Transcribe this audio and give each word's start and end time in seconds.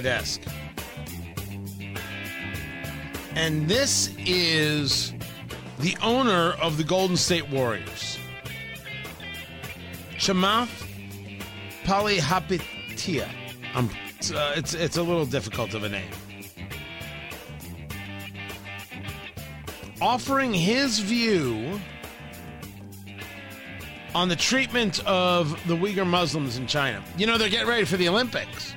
desk. 0.00 0.40
And 3.34 3.68
this 3.68 4.14
is 4.16 5.12
the 5.80 5.96
owner 6.00 6.52
of 6.62 6.76
the 6.76 6.84
Golden 6.84 7.16
State 7.16 7.50
Warriors, 7.50 8.16
Chamath 10.12 10.86
Palihapitiya. 11.82 13.28
Um, 13.74 13.90
it's, 14.16 14.30
uh, 14.30 14.54
it's, 14.56 14.72
it's 14.74 14.98
a 14.98 15.02
little 15.02 15.26
difficult 15.26 15.74
of 15.74 15.82
a 15.82 15.88
name. 15.88 16.12
Offering 20.00 20.54
his 20.54 21.00
view 21.00 21.80
on 24.14 24.28
the 24.28 24.36
treatment 24.36 25.04
of 25.06 25.50
the 25.66 25.74
Uyghur 25.74 26.06
Muslims 26.06 26.56
in 26.56 26.68
China. 26.68 27.02
You 27.16 27.26
know, 27.26 27.36
they're 27.36 27.48
getting 27.48 27.66
ready 27.66 27.84
for 27.84 27.96
the 27.96 28.08
Olympics. 28.08 28.76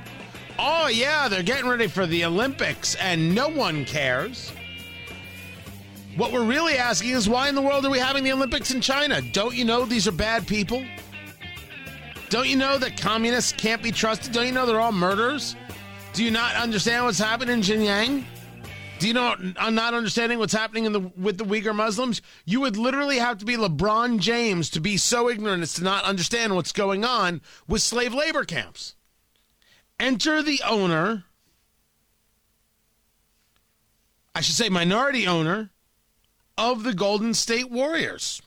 Oh, 0.63 0.85
yeah, 0.85 1.27
they're 1.27 1.41
getting 1.41 1.67
ready 1.67 1.87
for 1.87 2.05
the 2.05 2.23
Olympics, 2.23 2.93
and 2.93 3.33
no 3.33 3.49
one 3.49 3.83
cares. 3.83 4.52
What 6.15 6.31
we're 6.31 6.45
really 6.45 6.75
asking 6.75 7.09
is 7.09 7.27
why 7.27 7.49
in 7.49 7.55
the 7.55 7.63
world 7.63 7.83
are 7.83 7.89
we 7.89 7.97
having 7.97 8.23
the 8.23 8.31
Olympics 8.31 8.69
in 8.69 8.79
China? 8.79 9.23
Don't 9.33 9.55
you 9.55 9.66
know 9.66 9.85
these 9.85 10.07
are 10.07 10.11
bad 10.11 10.45
people? 10.45 10.85
Don't 12.29 12.47
you 12.47 12.57
know 12.57 12.77
that 12.77 12.95
communists 12.95 13.53
can't 13.53 13.81
be 13.81 13.91
trusted? 13.91 14.33
Don't 14.33 14.45
you 14.45 14.52
know 14.52 14.67
they're 14.67 14.79
all 14.79 14.91
murderers? 14.91 15.55
Do 16.13 16.23
you 16.23 16.29
not 16.29 16.53
understand 16.53 17.05
what's 17.05 17.17
happening 17.17 17.55
in 17.55 17.61
Xinjiang? 17.61 18.23
Do 18.99 19.07
you 19.07 19.16
know 19.16 19.35
I'm 19.57 19.73
not 19.73 19.95
understanding 19.95 20.38
what's 20.38 20.53
happening 20.53 20.85
in 20.85 20.91
the 20.91 20.99
with 21.17 21.39
the 21.39 21.43
Uyghur 21.43 21.73
Muslims? 21.73 22.21
You 22.45 22.61
would 22.61 22.77
literally 22.77 23.17
have 23.17 23.39
to 23.39 23.45
be 23.45 23.57
LeBron 23.57 24.19
James 24.19 24.69
to 24.69 24.80
be 24.80 24.97
so 24.97 25.27
ignorant 25.27 25.63
as 25.63 25.73
to 25.73 25.83
not 25.83 26.03
understand 26.03 26.53
what's 26.53 26.71
going 26.71 27.03
on 27.03 27.41
with 27.67 27.81
slave 27.81 28.13
labor 28.13 28.43
camps. 28.43 28.93
Enter 30.01 30.41
the 30.41 30.59
owner, 30.67 31.23
I 34.33 34.41
should 34.41 34.55
say 34.55 34.67
minority 34.67 35.27
owner 35.27 35.69
of 36.58 36.83
the 36.83 36.91
Golden 36.95 37.35
State 37.35 37.69
Warriors. 37.69 38.41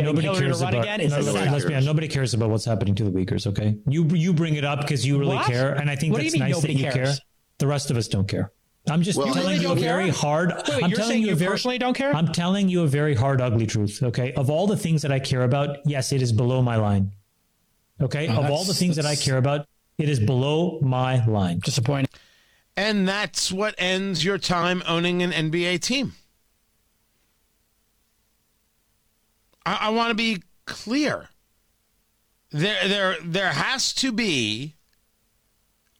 Nobody 0.00 0.22
Hillary 0.28 0.46
cares 0.46 0.62
about. 0.62 0.74
again? 0.76 1.00
Is 1.02 1.10
no, 1.10 1.22
this 1.22 1.34
let's 1.34 1.64
be 1.66 1.74
honest, 1.74 1.86
nobody 1.86 2.08
cares 2.08 2.32
about 2.32 2.48
what's 2.48 2.64
happening 2.64 2.94
to 2.94 3.04
the 3.04 3.10
Uyghurs. 3.10 3.46
Okay, 3.48 3.76
you 3.86 4.04
you 4.06 4.32
bring 4.32 4.54
it 4.54 4.64
up 4.64 4.80
because 4.80 5.04
you 5.06 5.18
really 5.18 5.36
What? 5.36 5.46
care, 5.46 5.74
and 5.74 5.90
I 5.90 5.96
think 5.96 6.14
What 6.14 6.22
that's 6.22 6.34
nice 6.34 6.54
that 6.54 6.68
nobody 6.68 6.74
you 6.74 6.90
cares? 6.90 7.18
care. 7.18 7.26
The 7.58 7.66
rest 7.66 7.90
of 7.90 7.98
us 7.98 8.08
don't 8.08 8.26
care. 8.28 8.50
I'm 8.88 9.02
just 9.02 9.18
Well, 9.18 9.34
telling 9.34 9.56
you 9.56 9.60
a 9.60 9.74
don't 9.74 9.78
care? 9.78 9.96
very 9.98 10.08
hard. 10.08 10.54
Wait, 10.56 10.68
wait, 10.68 10.84
I'm 10.84 10.90
you're 10.90 10.98
telling 10.98 11.20
you 11.20 11.26
a 11.26 11.30
you 11.30 11.36
very, 11.36 11.50
personally 11.50 11.76
don't 11.76 11.92
care? 11.94 12.14
I'm 12.16 12.28
telling 12.32 12.70
you 12.70 12.84
a 12.84 12.86
very 12.86 13.14
hard, 13.14 13.42
ugly 13.42 13.66
truth. 13.66 14.02
Okay, 14.02 14.32
of 14.34 14.48
all 14.48 14.66
the 14.66 14.76
things 14.76 15.02
that 15.02 15.12
I 15.12 15.18
care 15.18 15.42
about, 15.42 15.78
yes, 15.84 16.12
it 16.12 16.22
is 16.22 16.32
below 16.32 16.62
my 16.62 16.76
line. 16.76 17.12
Okay, 18.00 18.28
oh, 18.28 18.42
of 18.42 18.50
all 18.50 18.64
the 18.64 18.74
things 18.74 18.96
that 18.96 19.06
I 19.06 19.16
care 19.16 19.36
about, 19.36 19.66
it 19.98 20.08
is 20.08 20.20
below 20.20 20.78
my 20.80 21.24
line. 21.26 21.58
Disappointing. 21.58 22.08
And 22.76 23.08
that's 23.08 23.50
what 23.50 23.74
ends 23.76 24.24
your 24.24 24.38
time 24.38 24.82
owning 24.86 25.22
an 25.22 25.32
NBA 25.32 25.80
team. 25.80 26.12
I, 29.66 29.78
I 29.82 29.88
want 29.90 30.10
to 30.10 30.14
be 30.14 30.42
clear. 30.64 31.28
There, 32.50 32.88
there, 32.88 33.16
there 33.22 33.52
has 33.52 33.92
to 33.94 34.12
be 34.12 34.76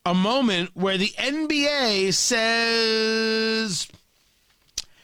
a 0.06 0.14
moment 0.14 0.70
where 0.74 0.96
the 0.96 1.12
NBA 1.19 2.14
says, 2.14 3.88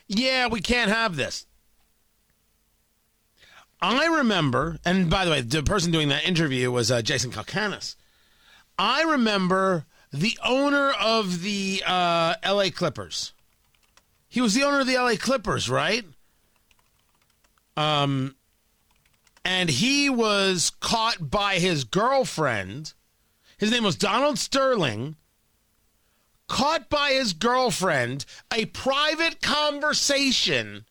"Yeah, 0.07 0.47
we 0.47 0.61
can't 0.61 0.91
have 0.91 1.17
this." 1.17 1.45
I 3.85 4.07
remember, 4.07 4.79
and 4.83 5.11
by 5.11 5.27
the 5.27 5.31
way, 5.31 5.43
the 5.43 5.63
person 5.63 5.93
doing 5.93 6.09
that 6.09 6.27
interview 6.27 6.71
was 6.71 6.91
uh, 6.91 7.03
Jason 7.03 7.31
Calacanis. 7.31 7.97
I 8.79 9.03
remember 9.03 9.85
the 10.11 10.39
owner 10.43 10.93
of 10.93 11.43
the 11.43 11.83
uh, 11.87 12.35
LA 12.47 12.71
Clippers. 12.75 13.35
He 14.27 14.41
was 14.41 14.55
the 14.55 14.63
owner 14.63 14.81
of 14.81 14.87
the 14.87 14.97
LA 14.97 15.17
Clippers, 15.19 15.69
right? 15.69 16.07
Um, 17.77 18.37
and 19.45 19.69
he 19.69 20.09
was 20.09 20.73
caught 20.81 21.31
by 21.31 21.57
his 21.57 21.85
girlfriend. 21.85 22.95
His 23.59 23.71
name 23.71 23.85
was 23.85 23.97
Donald 23.97 24.39
Sterling. 24.39 25.17
Caught 26.49 26.89
by 26.89 27.11
his 27.11 27.35
girlfriend, 27.35 28.25
a 28.51 28.65
private 28.65 29.43
conversation 29.43 30.87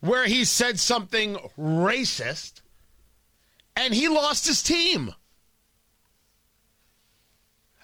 where 0.00 0.26
he 0.26 0.44
said 0.44 0.78
something 0.78 1.36
racist, 1.58 2.62
and 3.76 3.94
he 3.94 4.08
lost 4.08 4.46
his 4.46 4.62
team. 4.62 5.14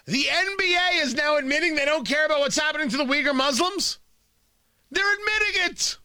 The 0.05 0.23
NBA 0.23 1.03
is 1.03 1.13
now 1.13 1.37
admitting 1.37 1.75
they 1.75 1.85
don't 1.85 2.07
care 2.07 2.25
about 2.25 2.39
what's 2.39 2.57
happening 2.57 2.89
to 2.89 2.97
the 2.97 3.05
Uyghur 3.05 3.35
Muslims. 3.35 3.99
They're 4.89 5.13
admitting 5.13 5.71
it. 5.71 5.97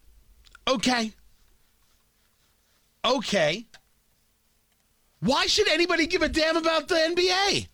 Okay. 0.67 1.13
Okay. 3.05 3.65
Why 5.21 5.45
should 5.45 5.69
anybody 5.69 6.05
give 6.05 6.21
a 6.21 6.27
damn 6.27 6.57
about 6.57 6.89
the 6.89 6.95
NBA? 6.95 7.67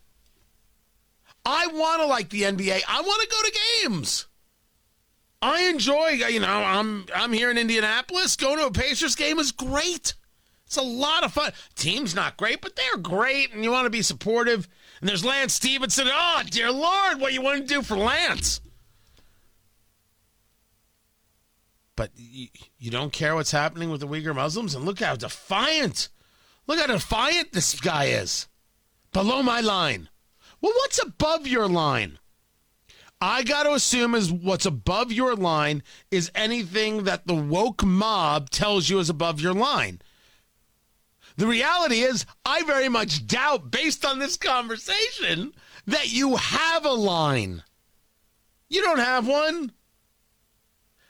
I 1.44 1.66
want 1.66 2.00
to 2.00 2.06
like 2.06 2.28
the 2.28 2.42
NBA. 2.42 2.82
I 2.86 3.00
want 3.00 3.22
to 3.22 3.28
go 3.28 3.42
to 3.42 3.58
games. 3.82 4.26
I 5.42 5.62
enjoy, 5.64 6.08
you 6.28 6.40
know, 6.40 6.46
I'm 6.46 7.06
I'm 7.14 7.32
here 7.32 7.50
in 7.50 7.58
Indianapolis. 7.58 8.36
Going 8.36 8.58
to 8.58 8.66
a 8.66 8.70
Pacers 8.70 9.14
game 9.14 9.38
is 9.38 9.52
great. 9.52 10.14
It's 10.66 10.76
a 10.76 10.82
lot 10.82 11.24
of 11.24 11.32
fun. 11.32 11.52
Team's 11.74 12.14
not 12.14 12.36
great, 12.36 12.60
but 12.60 12.76
they're 12.76 12.96
great, 12.96 13.52
and 13.52 13.64
you 13.64 13.72
want 13.72 13.86
to 13.86 13.90
be 13.90 14.02
supportive. 14.02 14.68
And 15.00 15.08
there's 15.08 15.24
Lance 15.24 15.54
Stephenson. 15.54 16.08
Oh, 16.08 16.42
dear 16.48 16.70
Lord, 16.70 17.20
what 17.20 17.32
you 17.32 17.42
want 17.42 17.66
to 17.66 17.74
do 17.74 17.82
for 17.82 17.96
Lance? 17.96 18.60
But 21.96 22.12
you, 22.14 22.48
you 22.78 22.90
don't 22.90 23.12
care 23.12 23.34
what's 23.34 23.50
happening 23.50 23.90
with 23.90 24.00
the 24.00 24.06
Uyghur 24.06 24.34
Muslims? 24.34 24.74
And 24.74 24.84
look 24.84 25.00
how 25.00 25.16
defiant. 25.16 26.08
Look 26.66 26.78
how 26.78 26.86
defiant 26.86 27.52
this 27.52 27.78
guy 27.80 28.04
is. 28.04 28.46
Below 29.12 29.42
my 29.42 29.60
line. 29.60 30.08
Well, 30.60 30.72
what's 30.76 31.02
above 31.02 31.46
your 31.46 31.66
line? 31.66 32.18
I 33.20 33.42
got 33.42 33.64
to 33.64 33.72
assume 33.72 34.14
is 34.14 34.32
what's 34.32 34.64
above 34.64 35.12
your 35.12 35.34
line 35.34 35.82
is 36.10 36.30
anything 36.34 37.04
that 37.04 37.26
the 37.26 37.34
woke 37.34 37.84
mob 37.84 38.48
tells 38.48 38.88
you 38.88 38.98
is 38.98 39.10
above 39.10 39.40
your 39.40 39.52
line. 39.52 40.00
The 41.36 41.46
reality 41.46 42.00
is, 42.00 42.24
I 42.44 42.62
very 42.62 42.88
much 42.88 43.26
doubt, 43.26 43.70
based 43.70 44.04
on 44.04 44.18
this 44.18 44.36
conversation, 44.36 45.52
that 45.86 46.12
you 46.12 46.36
have 46.36 46.84
a 46.84 46.92
line. 46.92 47.62
You 48.68 48.82
don't 48.82 48.98
have 48.98 49.26
one. 49.26 49.72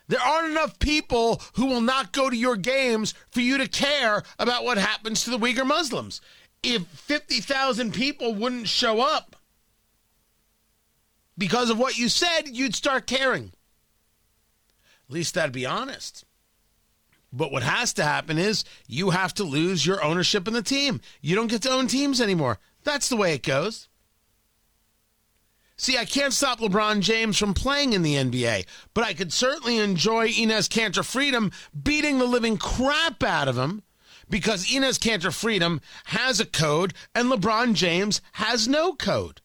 There 0.08 0.20
aren't 0.20 0.50
enough 0.50 0.80
people 0.80 1.40
who 1.54 1.66
will 1.66 1.80
not 1.80 2.12
go 2.12 2.28
to 2.28 2.36
your 2.36 2.56
games 2.56 3.14
for 3.30 3.40
you 3.40 3.58
to 3.58 3.68
care 3.68 4.24
about 4.38 4.64
what 4.64 4.78
happens 4.78 5.22
to 5.22 5.30
the 5.30 5.38
Uyghur 5.38 5.66
Muslims. 5.66 6.20
If 6.62 6.86
50,000 6.88 7.94
people 7.94 8.34
wouldn't 8.34 8.66
show 8.66 9.00
up 9.00 9.36
because 11.40 11.70
of 11.70 11.78
what 11.78 11.96
you 11.96 12.10
said, 12.10 12.42
you'd 12.46 12.74
start 12.74 13.06
caring. 13.06 13.52
At 15.08 15.14
least 15.14 15.34
that'd 15.34 15.52
be 15.52 15.64
honest. 15.64 16.26
But 17.32 17.50
what 17.50 17.62
has 17.62 17.94
to 17.94 18.04
happen 18.04 18.36
is 18.36 18.62
you 18.86 19.10
have 19.10 19.32
to 19.34 19.44
lose 19.44 19.86
your 19.86 20.04
ownership 20.04 20.46
in 20.46 20.52
the 20.52 20.62
team. 20.62 21.00
You 21.22 21.34
don't 21.34 21.46
get 21.46 21.62
to 21.62 21.70
own 21.70 21.86
teams 21.86 22.20
anymore. 22.20 22.58
That's 22.84 23.08
the 23.08 23.16
way 23.16 23.32
it 23.32 23.42
goes. 23.42 23.88
See, 25.78 25.96
I 25.96 26.04
can't 26.04 26.34
stop 26.34 26.60
LeBron 26.60 27.00
James 27.00 27.38
from 27.38 27.54
playing 27.54 27.94
in 27.94 28.02
the 28.02 28.16
NBA, 28.16 28.66
but 28.92 29.04
I 29.04 29.14
could 29.14 29.32
certainly 29.32 29.78
enjoy 29.78 30.28
Enes 30.28 30.68
Kanter 30.68 31.02
Freedom 31.04 31.50
beating 31.82 32.18
the 32.18 32.26
living 32.26 32.58
crap 32.58 33.22
out 33.22 33.48
of 33.48 33.56
him 33.56 33.82
because 34.28 34.66
Enes 34.66 34.98
Kanter 34.98 35.34
Freedom 35.34 35.80
has 36.04 36.38
a 36.38 36.44
code 36.44 36.92
and 37.14 37.30
LeBron 37.30 37.72
James 37.72 38.20
has 38.32 38.68
no 38.68 38.92
code. 38.92 39.40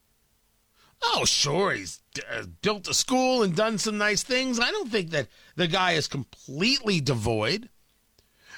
Oh, 1.14 1.24
sure, 1.26 1.72
he's 1.72 2.00
uh, 2.32 2.44
built 2.62 2.88
a 2.88 2.94
school 2.94 3.44
and 3.44 3.56
done 3.56 3.78
some 3.78 3.97
nice 3.97 4.24
things. 4.24 4.59
I 4.59 4.72
don't 4.72 4.90
think 4.90 5.12
that 5.12 5.28
the 5.56 5.68
guy 5.68 5.94
is 5.94 6.08
completely 6.08 7.00
devoid. 7.00 7.70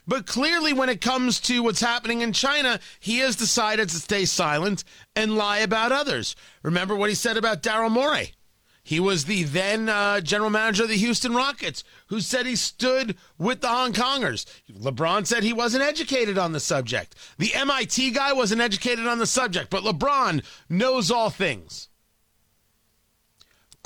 But 0.07 0.25
clearly, 0.25 0.71
when 0.71 0.87
it 0.87 1.01
comes 1.01 1.39
to 1.41 1.61
what's 1.61 1.81
happening 1.81 2.21
in 2.21 2.31
China, 2.31 2.79
he 2.99 3.19
has 3.19 3.35
decided 3.35 3.89
to 3.89 3.97
stay 3.97 4.23
silent 4.23 4.85
and 5.15 5.35
lie 5.35 5.59
about 5.59 5.91
others. 5.91 6.35
Remember 6.63 6.95
what 6.95 7.09
he 7.09 7.15
said 7.15 7.35
about 7.35 7.61
Daryl 7.61 7.91
Morey? 7.91 8.33
He 8.81 9.01
was 9.01 9.25
the 9.25 9.43
then 9.43 9.89
uh, 9.89 10.21
general 10.21 10.49
manager 10.49 10.83
of 10.83 10.89
the 10.89 10.95
Houston 10.95 11.35
Rockets 11.35 11.83
who 12.07 12.21
said 12.21 12.45
he 12.45 12.55
stood 12.55 13.17
with 13.37 13.59
the 13.59 13.67
Hong 13.67 13.91
Kongers. 13.91 14.45
LeBron 14.71 15.27
said 15.27 15.43
he 15.43 15.51
wasn't 15.51 15.83
educated 15.83 16.37
on 16.37 16.53
the 16.53 16.61
subject. 16.61 17.13
The 17.37 17.53
MIT 17.53 18.11
guy 18.11 18.31
wasn't 18.31 18.61
educated 18.61 19.05
on 19.05 19.19
the 19.19 19.27
subject, 19.27 19.69
but 19.69 19.83
LeBron 19.83 20.41
knows 20.69 21.11
all 21.11 21.29
things. 21.29 21.89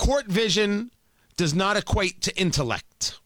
Court 0.02 0.26
vision 0.26 0.90
does 1.36 1.54
not 1.54 1.76
equate 1.76 2.22
to 2.22 2.36
intellect. 2.36 3.20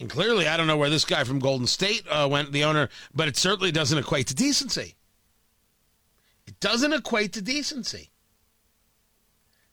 And 0.00 0.10
clearly, 0.10 0.48
I 0.48 0.56
don't 0.56 0.66
know 0.66 0.76
where 0.76 0.90
this 0.90 1.04
guy 1.04 1.22
from 1.22 1.38
Golden 1.38 1.68
State 1.68 2.02
uh, 2.10 2.26
went, 2.28 2.50
the 2.50 2.64
owner, 2.64 2.88
but 3.14 3.28
it 3.28 3.36
certainly 3.36 3.70
doesn't 3.70 3.96
equate 3.96 4.26
to 4.26 4.34
decency. 4.34 4.96
It 6.48 6.58
doesn't 6.58 6.92
equate 6.92 7.32
to 7.34 7.42
decency. 7.42 8.10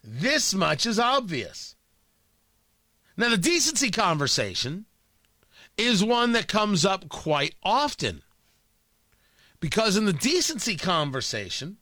This 0.04 0.54
much 0.54 0.86
is 0.86 1.00
obvious. 1.00 1.76
Now, 3.18 3.30
the 3.30 3.40
decency 3.40 3.90
conversation 3.90 4.86
is 5.76 6.04
one 6.04 6.34
that 6.34 6.48
comes 6.48 6.86
up 6.86 7.10
quite 7.10 7.56
often. 7.64 8.22
Because 9.60 9.98
in 9.98 10.06
the 10.06 10.14
decency 10.14 10.76
conversation, 10.76 11.78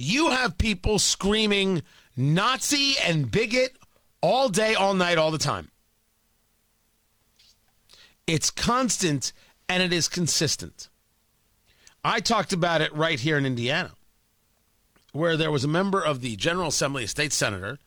you 0.00 0.30
have 0.30 0.56
people 0.56 0.98
screaming 0.98 1.82
Nazi 2.16 2.94
and 3.04 3.30
bigot 3.30 3.76
all 4.22 4.48
day, 4.48 4.74
all 4.74 4.94
night, 4.94 5.18
all 5.18 5.30
the 5.30 5.38
time. 5.38 5.70
It's 8.26 8.50
constant 8.50 9.34
and 9.68 9.82
it 9.82 9.92
is 9.92 10.08
consistent. 10.08 10.88
I 12.02 12.20
talked 12.20 12.54
about 12.54 12.80
it 12.80 12.94
right 12.94 13.20
here 13.20 13.36
in 13.36 13.44
Indiana, 13.44 13.92
where 15.12 15.36
there 15.36 15.50
was 15.50 15.64
a 15.64 15.68
member 15.68 16.02
of 16.02 16.22
the 16.22 16.34
General 16.34 16.68
Assembly, 16.68 17.04
a 17.04 17.08
state 17.08 17.32
senator, 17.32 17.78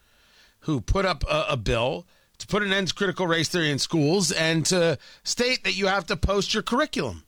who 0.61 0.81
put 0.81 1.05
up 1.05 1.23
a, 1.27 1.45
a 1.49 1.57
bill 1.57 2.05
to 2.37 2.45
put 2.45 2.61
an 2.61 2.71
end 2.71 2.89
to 2.89 2.93
critical 2.93 3.25
race 3.25 3.49
theory 3.49 3.71
in 3.71 3.79
schools 3.79 4.31
and 4.31 4.67
to 4.67 4.99
state 5.23 5.63
that 5.63 5.75
you 5.75 5.87
have 5.87 6.05
to 6.05 6.15
post 6.15 6.53
your 6.53 6.61
curriculum. 6.61 7.23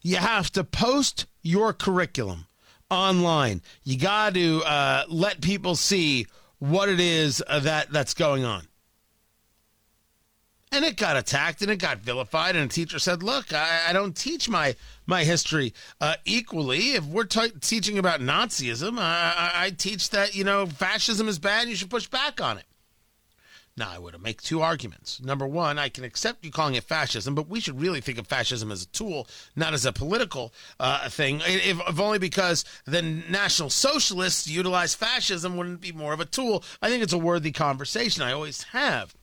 You 0.00 0.16
have 0.16 0.50
to 0.52 0.64
post 0.64 1.26
your 1.42 1.74
curriculum 1.74 2.46
online. 2.90 3.62
You 3.84 3.98
got 3.98 4.34
to 4.34 4.62
uh, 4.64 5.04
let 5.08 5.40
people 5.40 5.76
see 5.76 6.26
what 6.58 6.88
it 6.88 7.00
is 7.00 7.42
uh, 7.46 7.60
that 7.60 7.92
that's 7.92 8.14
going 8.14 8.44
on. 8.44 8.66
And 10.70 10.84
it 10.84 10.98
got 10.98 11.16
attacked 11.16 11.62
and 11.62 11.70
it 11.70 11.76
got 11.76 11.98
vilified. 11.98 12.54
And 12.54 12.70
a 12.70 12.72
teacher 12.72 12.98
said, 12.98 13.22
"Look, 13.22 13.54
I, 13.54 13.86
I 13.88 13.92
don't 13.94 14.14
teach 14.14 14.48
my 14.50 14.76
my 15.06 15.24
history 15.24 15.72
uh, 16.00 16.16
equally. 16.26 16.92
If 16.92 17.04
we're 17.04 17.24
t- 17.24 17.52
teaching 17.60 17.98
about 17.98 18.20
Nazism, 18.20 18.98
I, 18.98 19.34
I, 19.54 19.64
I 19.66 19.70
teach 19.70 20.10
that 20.10 20.34
you 20.34 20.44
know 20.44 20.66
fascism 20.66 21.26
is 21.26 21.38
bad. 21.38 21.62
and 21.62 21.70
You 21.70 21.76
should 21.76 21.90
push 21.90 22.06
back 22.06 22.40
on 22.42 22.58
it." 22.58 22.64
Now, 23.78 23.92
I 23.92 23.98
would 23.98 24.20
make 24.20 24.42
two 24.42 24.60
arguments. 24.60 25.20
Number 25.20 25.46
one, 25.46 25.78
I 25.78 25.88
can 25.88 26.02
accept 26.02 26.44
you 26.44 26.50
calling 26.50 26.74
it 26.74 26.84
fascism, 26.84 27.34
but 27.34 27.48
we 27.48 27.60
should 27.60 27.80
really 27.80 28.00
think 28.00 28.18
of 28.18 28.26
fascism 28.26 28.72
as 28.72 28.82
a 28.82 28.88
tool, 28.88 29.28
not 29.54 29.72
as 29.72 29.86
a 29.86 29.92
political 29.92 30.52
uh, 30.80 31.08
thing. 31.08 31.40
If, 31.46 31.80
if, 31.88 32.00
only 32.00 32.18
because 32.18 32.64
the 32.86 33.02
National 33.02 33.70
Socialists 33.70 34.48
utilize 34.48 34.94
fascism, 34.94 35.56
wouldn't 35.56 35.80
be 35.80 35.92
more 35.92 36.12
of 36.12 36.20
a 36.20 36.24
tool? 36.24 36.64
I 36.82 36.88
think 36.88 37.02
it's 37.02 37.12
a 37.12 37.18
worthy 37.18 37.52
conversation. 37.52 38.22
I 38.22 38.32
always 38.32 38.64
have. 38.64 39.14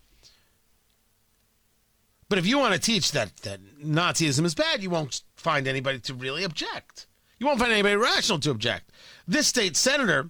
But 2.30 2.40
if 2.40 2.46
you 2.46 2.58
want 2.58 2.74
to 2.74 2.80
teach 2.80 3.12
that, 3.12 3.36
that 3.38 3.60
Nazism 3.84 4.46
is 4.46 4.56
bad, 4.56 4.82
you 4.82 4.90
won't 4.90 5.22
find 5.36 5.68
anybody 5.68 6.00
to 6.00 6.14
really 6.14 6.44
object. 6.44 7.08
You 7.40 7.46
won't 7.46 7.60
find 7.60 7.72
anybody 7.72 7.96
rational 7.96 8.40
to 8.40 8.52
object. 8.52 8.92
This 9.28 9.48
state 9.48 9.76
senator 9.76 10.30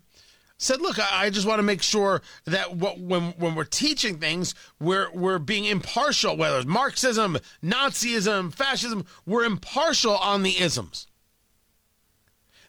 said, 0.57 0.81
"Look, 0.81 0.97
I, 0.99 1.29
just 1.29 1.47
want 1.47 1.59
to 1.59 1.63
make 1.63 1.81
sure 1.81 2.21
that 2.45 2.75
what, 2.75 2.99
when 2.99 3.31
when 3.37 3.55
we're 3.55 3.63
teaching 3.65 4.17
things, 4.19 4.55
we're 4.79 5.11
we're 5.11 5.39
being 5.39 5.65
impartial. 5.65 6.37
Whether 6.37 6.57
it's 6.57 6.65
Marxism, 6.65 7.37
Nazism, 7.63 8.53
fascism, 8.53 9.05
we're 9.25 9.43
impartial 9.45 10.15
on 10.15 10.43
the 10.43 10.59
isms." 10.59 11.07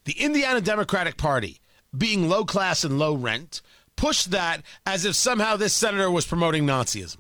The 0.05 0.21
Indiana 0.21 0.61
Democratic 0.61 1.17
Party, 1.17 1.61
being 1.97 2.29
low 2.29 2.45
class 2.45 2.85
and 2.85 2.99
low 2.99 3.15
rent, 3.15 3.61
pushed 3.97 4.31
that 4.31 4.63
as 4.85 5.05
if 5.05 5.17
somehow 5.17 5.57
this 5.57 5.75
senator 5.75 6.11
was 6.11 6.27
promoting 6.27 6.65
Nazism. 6.65 7.19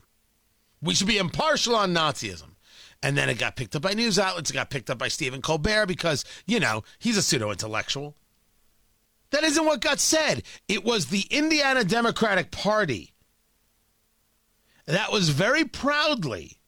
We 0.80 0.94
should 0.94 1.08
be 1.08 1.18
impartial 1.18 1.74
on 1.74 1.92
Nazism. 1.92 2.54
And 3.02 3.16
then 3.16 3.28
it 3.28 3.38
got 3.38 3.56
picked 3.56 3.76
up 3.76 3.82
by 3.82 3.92
news 3.92 4.18
outlets. 4.18 4.50
It 4.50 4.54
got 4.54 4.70
picked 4.70 4.88
up 4.88 4.98
by 4.98 5.08
Stephen 5.08 5.42
Colbert 5.42 5.86
because, 5.86 6.24
you 6.46 6.60
know, 6.60 6.82
he's 6.98 7.16
a 7.16 7.22
pseudo 7.22 7.50
intellectual. 7.50 8.16
That 9.30 9.44
isn't 9.44 9.64
what 9.64 9.80
got 9.80 9.98
said. 9.98 10.42
It 10.68 10.84
was 10.84 11.06
the 11.06 11.26
Indiana 11.30 11.84
Democratic 11.84 12.50
Party 12.50 13.12
that 14.86 15.10
was 15.12 15.30
very 15.30 15.64
proudly 15.64 16.58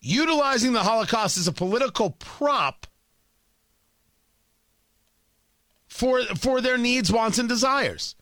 utilizing 0.00 0.72
the 0.72 0.82
Holocaust 0.82 1.36
as 1.36 1.48
a 1.48 1.52
political 1.52 2.10
prop 2.10 2.86
for, 5.88 6.22
for 6.38 6.60
their 6.60 6.78
needs, 6.78 7.12
wants, 7.12 7.38
and 7.38 7.48
desires. 7.48 8.14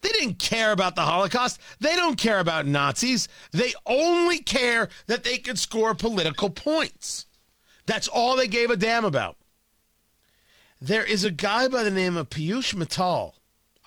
They 0.00 0.10
didn't 0.10 0.38
care 0.38 0.72
about 0.72 0.94
the 0.94 1.02
Holocaust. 1.02 1.60
They 1.80 1.96
don't 1.96 2.18
care 2.18 2.38
about 2.38 2.66
Nazis. 2.66 3.28
They 3.50 3.72
only 3.86 4.38
care 4.38 4.88
that 5.06 5.24
they 5.24 5.38
could 5.38 5.58
score 5.58 5.94
political 5.94 6.50
points. 6.50 7.26
That's 7.86 8.08
all 8.08 8.36
they 8.36 8.48
gave 8.48 8.70
a 8.70 8.76
damn 8.76 9.04
about. 9.04 9.36
There 10.80 11.04
is 11.04 11.24
a 11.24 11.30
guy 11.30 11.68
by 11.68 11.82
the 11.82 11.90
name 11.90 12.16
of 12.16 12.28
Piyush 12.28 12.74
Mittal. 12.74 13.34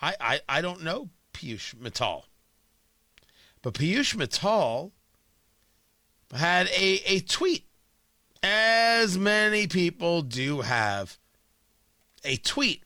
I, 0.01 0.15
I, 0.19 0.41
I 0.49 0.61
don't 0.61 0.83
know 0.83 1.09
Piyush 1.33 1.75
Mittal. 1.75 2.23
But 3.61 3.75
Piyush 3.75 4.15
Mittal 4.15 4.91
had 6.33 6.67
a, 6.67 7.01
a 7.05 7.19
tweet, 7.19 7.65
as 8.41 9.17
many 9.17 9.67
people 9.67 10.21
do 10.21 10.61
have 10.61 11.17
a 12.23 12.37
tweet. 12.37 12.83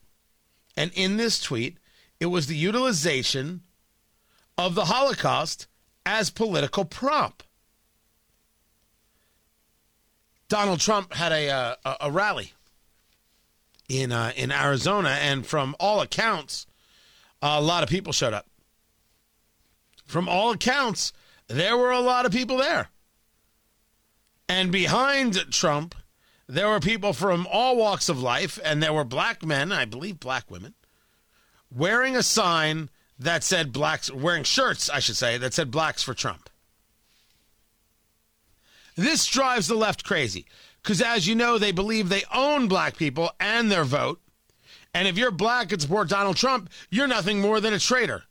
And 0.76 0.92
in 0.96 1.18
this 1.18 1.42
tweet, 1.42 1.78
it 2.20 2.26
was 2.28 2.48
the 2.48 2.56
utilization 2.56 3.62
of 4.58 4.76
the 4.76 4.86
Holocaust 4.86 5.68
as 6.06 6.30
political 6.30 6.86
prop. 6.86 7.44
Donald 10.50 10.80
Trump 10.80 11.14
had 11.14 11.32
a 11.32 11.50
uh, 11.50 11.96
a 12.00 12.12
rally 12.12 12.54
in 13.90 14.12
uh, 14.12 14.32
in 14.36 14.52
Arizona, 14.52 15.10
and 15.10 15.46
from 15.46 15.76
all 15.80 16.02
accounts, 16.02 16.66
a 17.42 17.62
lot 17.62 17.84
of 17.84 17.90
people 17.90 18.14
showed 18.14 18.34
up. 18.34 18.48
From 20.06 20.28
all 20.28 20.52
accounts, 20.52 21.14
there 21.48 21.78
were 21.78 21.92
a 21.92 22.00
lot 22.00 22.26
of 22.26 22.32
people 22.32 22.58
there. 22.58 22.90
And 24.48 24.72
behind 24.72 25.52
Trump, 25.52 25.96
there 26.48 26.68
were 26.68 26.80
people 26.80 27.14
from 27.14 27.48
all 27.50 27.78
walks 27.78 28.10
of 28.10 28.22
life, 28.22 28.60
and 28.64 28.82
there 28.82 28.94
were 28.94 29.04
black 29.04 29.44
men, 29.44 29.72
I 29.72 29.86
believe 29.86 30.20
black 30.20 30.52
women, 30.52 30.74
wearing 31.72 32.16
a 32.16 32.24
sign 32.24 32.90
that 33.18 33.44
said 33.44 33.72
blacks, 33.72 34.12
wearing 34.12 34.44
shirts, 34.44 34.90
I 34.90 35.00
should 35.00 35.16
say, 35.16 35.38
that 35.38 35.54
said 35.54 35.72
blacks 35.72 36.04
for 36.04 36.14
Trump. 36.14 36.50
This 38.96 39.26
drives 39.26 39.68
the 39.68 39.76
left 39.76 40.04
crazy 40.04 40.46
because, 40.84 41.02
as 41.02 41.26
you 41.26 41.34
know, 41.34 41.58
they 41.58 41.72
believe 41.72 42.10
they 42.10 42.24
own 42.34 42.68
black 42.68 42.98
people 42.98 43.32
and 43.40 43.72
their 43.72 43.86
vote. 43.86 44.22
And 44.94 45.08
if 45.08 45.18
you're 45.18 45.32
black 45.32 45.72
and 45.72 45.82
support 45.82 46.10
Donald 46.10 46.36
Trump, 46.36 46.70
you're 46.92 47.08
nothing 47.08 47.40
more 47.42 47.60
than 47.60 47.74
a 47.74 47.80
traitor. 47.80 48.24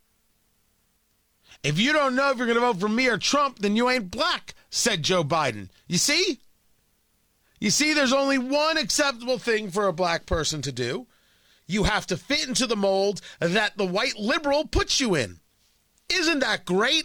If 1.64 1.78
you 1.78 1.92
don't 1.92 2.14
know 2.14 2.30
if 2.30 2.38
you're 2.38 2.46
going 2.46 2.58
to 2.58 2.66
vote 2.66 2.78
for 2.78 2.88
me 2.88 3.08
or 3.08 3.18
Trump, 3.18 3.60
then 3.60 3.74
you 3.74 3.88
ain't 3.88 4.10
black, 4.10 4.54
said 4.70 5.02
Joe 5.02 5.24
Biden. 5.24 5.70
You 5.88 5.98
see? 5.98 6.40
You 7.58 7.70
see, 7.70 7.94
there's 7.94 8.12
only 8.12 8.38
one 8.38 8.76
acceptable 8.76 9.38
thing 9.38 9.70
for 9.70 9.86
a 9.86 9.92
black 9.92 10.26
person 10.26 10.62
to 10.62 10.72
do 10.72 11.06
you 11.72 11.84
have 11.84 12.06
to 12.08 12.16
fit 12.16 12.46
into 12.46 12.66
the 12.66 12.76
mold 12.76 13.20
that 13.40 13.76
the 13.76 13.86
white 13.86 14.18
liberal 14.18 14.66
puts 14.66 15.00
you 15.00 15.14
in. 15.14 15.40
Isn't 16.08 16.40
that 16.40 16.64
great? 16.64 17.04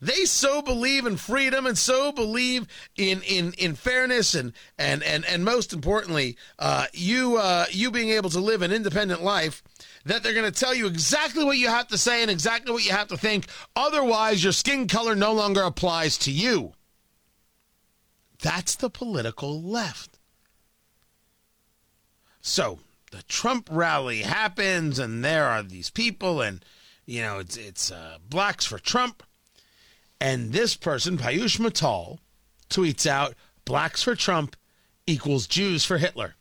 They 0.00 0.24
so 0.24 0.62
believe 0.62 1.04
in 1.04 1.16
freedom 1.18 1.66
and 1.66 1.76
so 1.76 2.10
believe 2.10 2.66
in 2.96 3.20
in 3.22 3.52
in 3.58 3.74
fairness 3.74 4.34
and 4.34 4.54
and 4.78 5.02
and 5.02 5.26
and 5.26 5.44
most 5.44 5.72
importantly, 5.74 6.38
uh, 6.58 6.86
you 6.94 7.36
uh, 7.36 7.66
you 7.70 7.90
being 7.90 8.10
able 8.10 8.30
to 8.30 8.40
live 8.40 8.62
an 8.62 8.72
independent 8.72 9.22
life 9.22 9.62
that 10.06 10.22
they're 10.22 10.32
going 10.32 10.50
to 10.50 10.58
tell 10.58 10.74
you 10.74 10.86
exactly 10.86 11.44
what 11.44 11.58
you 11.58 11.68
have 11.68 11.88
to 11.88 11.98
say 11.98 12.22
and 12.22 12.30
exactly 12.30 12.72
what 12.72 12.84
you 12.84 12.92
have 12.92 13.08
to 13.08 13.18
think. 13.18 13.46
Otherwise, 13.76 14.42
your 14.42 14.54
skin 14.54 14.88
color 14.88 15.14
no 15.14 15.34
longer 15.34 15.62
applies 15.62 16.16
to 16.18 16.32
you. 16.32 16.72
That's 18.40 18.74
the 18.74 18.88
political 18.88 19.60
left. 19.62 20.18
So 22.40 22.78
the 23.10 23.22
Trump 23.24 23.68
rally 23.70 24.22
happens, 24.22 24.98
and 24.98 25.22
there 25.22 25.46
are 25.46 25.62
these 25.62 25.90
people, 25.90 26.40
and 26.40 26.64
you 27.04 27.20
know 27.20 27.38
it's 27.38 27.58
it's 27.58 27.92
uh, 27.92 28.16
blacks 28.26 28.64
for 28.64 28.78
Trump, 28.78 29.22
and 30.20 30.52
this 30.52 30.76
person 30.76 31.16
Piyush 31.16 31.58
Mittal 31.58 32.18
tweets 32.68 33.06
out 33.06 33.34
blacks 33.64 34.02
for 34.02 34.14
Trump 34.14 34.56
equals 35.06 35.46
Jews 35.46 35.84
for 35.84 35.98
Hitler. 35.98 36.36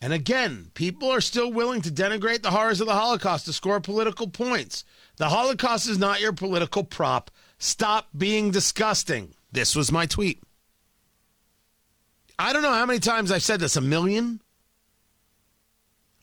And 0.00 0.12
again, 0.12 0.70
people 0.74 1.10
are 1.10 1.22
still 1.22 1.50
willing 1.50 1.82
to 1.82 1.90
denigrate 1.90 2.42
the 2.42 2.50
horrors 2.50 2.80
of 2.80 2.86
the 2.86 2.94
Holocaust 2.94 3.46
to 3.46 3.52
score 3.52 3.80
political 3.80 4.28
points. 4.28 4.84
The 5.16 5.30
Holocaust 5.30 5.88
is 5.88 5.98
not 5.98 6.20
your 6.20 6.32
political 6.32 6.84
prop. 6.84 7.30
Stop 7.58 8.08
being 8.16 8.50
disgusting. 8.50 9.34
This 9.50 9.74
was 9.74 9.90
my 9.90 10.06
tweet. 10.06 10.42
I 12.38 12.52
don't 12.52 12.62
know 12.62 12.74
how 12.74 12.84
many 12.84 12.98
times 12.98 13.32
I've 13.32 13.42
said 13.42 13.60
this, 13.60 13.76
a 13.76 13.80
million? 13.80 14.42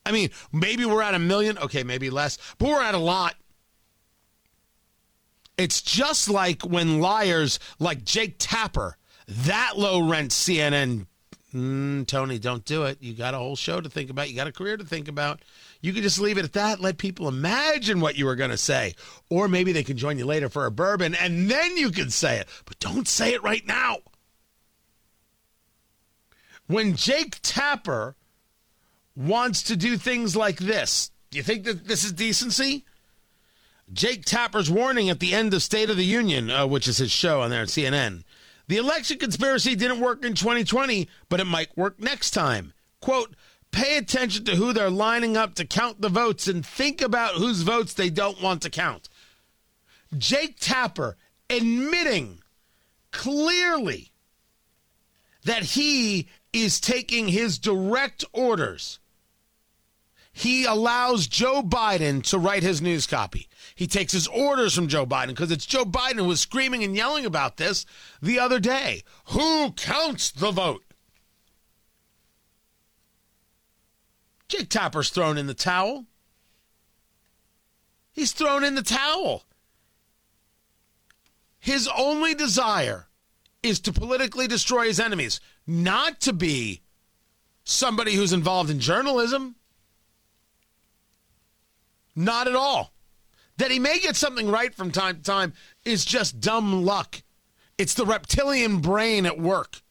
I 0.05 0.11
mean, 0.11 0.29
maybe 0.51 0.85
we're 0.85 1.01
at 1.01 1.15
a 1.15 1.19
million. 1.19 1.57
Okay, 1.57 1.83
maybe 1.83 2.11
less, 2.11 2.37
but 2.59 2.69
we're 2.69 2.83
at 2.83 2.93
a 2.93 2.99
lot. 2.99 3.35
It's 5.57 5.81
just 5.81 6.29
like 6.29 6.63
when 6.63 6.99
liars 6.99 7.59
like 7.79 8.03
Jake 8.03 8.35
Tapper, 8.39 8.97
that 9.27 9.73
low 9.77 9.99
rent 10.07 10.31
CNN 10.31 11.05
Mm, 11.53 12.07
Tony, 12.07 12.39
don't 12.39 12.65
do 12.65 12.83
it. 12.83 12.97
You 12.99 13.13
got 13.13 13.35
a 13.35 13.37
whole 13.37 13.55
show 13.55 13.79
to 13.79 13.89
think 13.89 14.09
about. 14.09 14.29
You 14.29 14.35
got 14.35 14.47
a 14.47 14.51
career 14.51 14.75
to 14.75 14.83
think 14.83 15.07
about. 15.07 15.41
You 15.81 15.93
could 15.93 16.01
just 16.01 16.19
leave 16.19 16.37
it 16.37 16.45
at 16.45 16.53
that. 16.53 16.79
Let 16.79 16.97
people 16.97 17.27
imagine 17.27 17.99
what 17.99 18.17
you 18.17 18.25
were 18.25 18.35
going 18.35 18.49
to 18.49 18.57
say. 18.57 18.95
Or 19.29 19.47
maybe 19.47 19.71
they 19.71 19.83
can 19.83 19.97
join 19.97 20.17
you 20.17 20.25
later 20.25 20.49
for 20.49 20.65
a 20.65 20.71
bourbon 20.71 21.13
and 21.13 21.49
then 21.49 21.77
you 21.77 21.91
can 21.91 22.09
say 22.09 22.39
it. 22.39 22.47
But 22.65 22.79
don't 22.79 23.07
say 23.07 23.33
it 23.33 23.43
right 23.43 23.65
now. 23.67 23.97
When 26.65 26.95
Jake 26.95 27.39
Tapper 27.43 28.15
wants 29.15 29.61
to 29.63 29.75
do 29.75 29.97
things 29.97 30.35
like 30.35 30.57
this, 30.57 31.11
do 31.29 31.37
you 31.37 31.43
think 31.43 31.65
that 31.65 31.87
this 31.87 32.03
is 32.03 32.13
decency? 32.13 32.85
Jake 33.93 34.25
Tapper's 34.25 34.71
warning 34.71 35.09
at 35.09 35.19
the 35.19 35.33
end 35.33 35.53
of 35.53 35.61
State 35.61 35.89
of 35.89 35.97
the 35.97 36.05
Union, 36.05 36.49
uh, 36.49 36.65
which 36.65 36.87
is 36.87 36.97
his 36.97 37.11
show 37.11 37.41
on 37.41 37.51
there 37.51 37.61
at 37.61 37.67
CNN. 37.67 38.23
The 38.67 38.77
election 38.77 39.19
conspiracy 39.19 39.75
didn't 39.75 39.99
work 39.99 40.25
in 40.25 40.33
2020, 40.33 41.07
but 41.29 41.39
it 41.39 41.45
might 41.45 41.77
work 41.77 41.99
next 41.99 42.31
time. 42.31 42.73
Quote, 43.01 43.35
pay 43.71 43.97
attention 43.97 44.45
to 44.45 44.55
who 44.55 44.73
they're 44.73 44.89
lining 44.89 45.37
up 45.37 45.53
to 45.55 45.65
count 45.65 46.01
the 46.01 46.09
votes 46.09 46.47
and 46.47 46.65
think 46.65 47.01
about 47.01 47.35
whose 47.35 47.61
votes 47.61 47.93
they 47.93 48.09
don't 48.09 48.41
want 48.41 48.61
to 48.63 48.69
count. 48.69 49.09
Jake 50.17 50.59
Tapper 50.59 51.17
admitting 51.49 52.39
clearly 53.11 54.11
that 55.43 55.63
he 55.63 56.27
is 56.51 56.79
taking 56.79 57.27
his 57.27 57.59
direct 57.59 58.23
orders. 58.31 58.99
He 60.33 60.65
allows 60.65 61.27
Joe 61.27 61.61
Biden 61.61 62.23
to 62.23 62.39
write 62.39 62.63
his 62.63 62.81
news 62.81 63.05
copy. 63.05 63.47
He 63.75 63.85
takes 63.85 64.11
his 64.11 64.27
orders 64.27 64.73
from 64.73 64.87
Joe 64.87 65.05
Biden 65.05 65.27
because 65.27 65.51
it's 65.51 65.65
Joe 65.65 65.85
Biden 65.85 66.15
who 66.15 66.25
was 66.25 66.41
screaming 66.41 66.83
and 66.83 66.95
yelling 66.95 67.25
about 67.25 67.57
this 67.57 67.85
the 68.19 68.39
other 68.39 68.59
day. 68.59 69.03
Who 69.25 69.71
counts 69.71 70.31
the 70.31 70.51
vote? 70.51 70.83
Jake 74.47 74.69
Tapper's 74.69 75.09
thrown 75.09 75.37
in 75.37 75.45
the 75.47 75.53
towel. 75.53 76.05
He's 78.11 78.31
thrown 78.31 78.63
in 78.63 78.75
the 78.75 78.83
towel. 78.83 79.43
His 81.59 81.87
only 81.95 82.33
desire 82.33 83.07
is 83.61 83.79
to 83.81 83.93
politically 83.93 84.47
destroy 84.47 84.87
his 84.87 84.99
enemies, 84.99 85.39
not 85.65 86.19
to 86.21 86.33
be 86.33 86.81
somebody 87.63 88.15
who's 88.15 88.33
involved 88.33 88.69
in 88.69 88.79
journalism. 88.79 89.55
Not 92.15 92.47
at 92.47 92.55
all. 92.55 92.93
That 93.57 93.71
he 93.71 93.79
may 93.79 93.99
get 93.99 94.15
something 94.15 94.49
right 94.49 94.73
from 94.73 94.91
time 94.91 95.17
to 95.17 95.21
time 95.21 95.53
is 95.85 96.05
just 96.05 96.39
dumb 96.39 96.85
luck. 96.85 97.21
It's 97.77 97.93
the 97.93 98.05
reptilian 98.05 98.79
brain 98.79 99.25
at 99.25 99.39
work. 99.39 99.81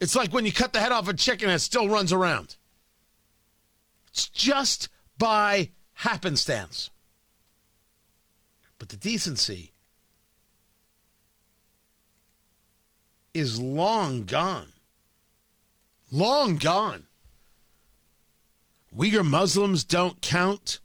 It's 0.00 0.14
like 0.14 0.32
when 0.32 0.46
you 0.46 0.52
cut 0.52 0.72
the 0.72 0.80
head 0.80 0.92
off 0.92 1.08
a 1.08 1.14
chicken 1.14 1.48
and 1.48 1.56
it 1.56 1.60
still 1.60 1.88
runs 1.88 2.12
around. 2.12 2.56
It's 4.08 4.28
just 4.28 4.88
by 5.18 5.70
happenstance. 5.94 6.90
But 8.78 8.90
the 8.90 8.96
decency 8.96 9.72
is 13.34 13.60
long 13.60 14.24
gone. 14.24 14.72
Long 16.10 16.56
gone. 16.56 17.07
Uyghur 18.98 19.24
Muslims 19.24 19.84
don't 19.84 20.20
count. 20.20 20.80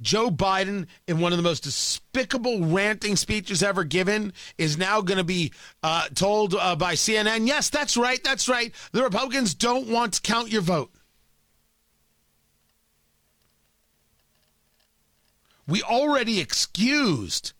Joe 0.00 0.30
Biden, 0.30 0.88
in 1.06 1.20
one 1.20 1.32
of 1.32 1.36
the 1.36 1.44
most 1.44 1.62
despicable 1.62 2.66
ranting 2.66 3.14
speeches 3.14 3.62
ever 3.62 3.84
given, 3.84 4.32
is 4.58 4.76
now 4.76 5.00
going 5.00 5.18
to 5.18 5.24
be 5.24 5.52
uh, 5.84 6.08
told 6.12 6.54
uh, 6.54 6.74
by 6.74 6.94
CNN, 6.94 7.46
yes, 7.46 7.70
that's 7.70 7.96
right, 7.96 8.22
that's 8.24 8.48
right. 8.48 8.74
The 8.90 9.04
Republicans 9.04 9.54
don't 9.54 9.86
want 9.86 10.14
to 10.14 10.22
count 10.22 10.50
your 10.50 10.62
vote. 10.62 10.90
We 15.68 15.82
already 15.82 16.40
excused 16.40 17.52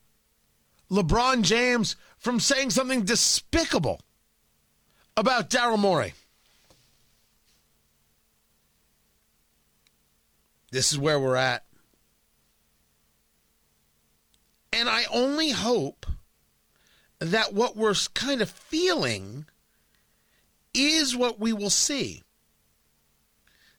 LeBron 0.91 1.43
James 1.43 1.95
from 2.19 2.41
saying 2.41 2.71
something 2.71 3.05
despicable 3.05 4.01
about 5.17 5.49
Daryl 5.49 5.79
Morey. 5.79 6.15
This 10.73 10.91
is 10.91 10.99
where 10.99 11.21
we're 11.21 11.37
at. 11.37 11.65
And 14.73 14.89
I 14.89 15.05
only 15.13 15.51
hope 15.51 16.07
that 17.21 17.53
what 17.53 17.77
we're 17.77 17.95
kind 18.15 18.41
of 18.41 18.51
feeling 18.51 19.45
is 20.73 21.15
what 21.15 21.39
we 21.39 21.53
will 21.53 21.71
see. 21.71 22.23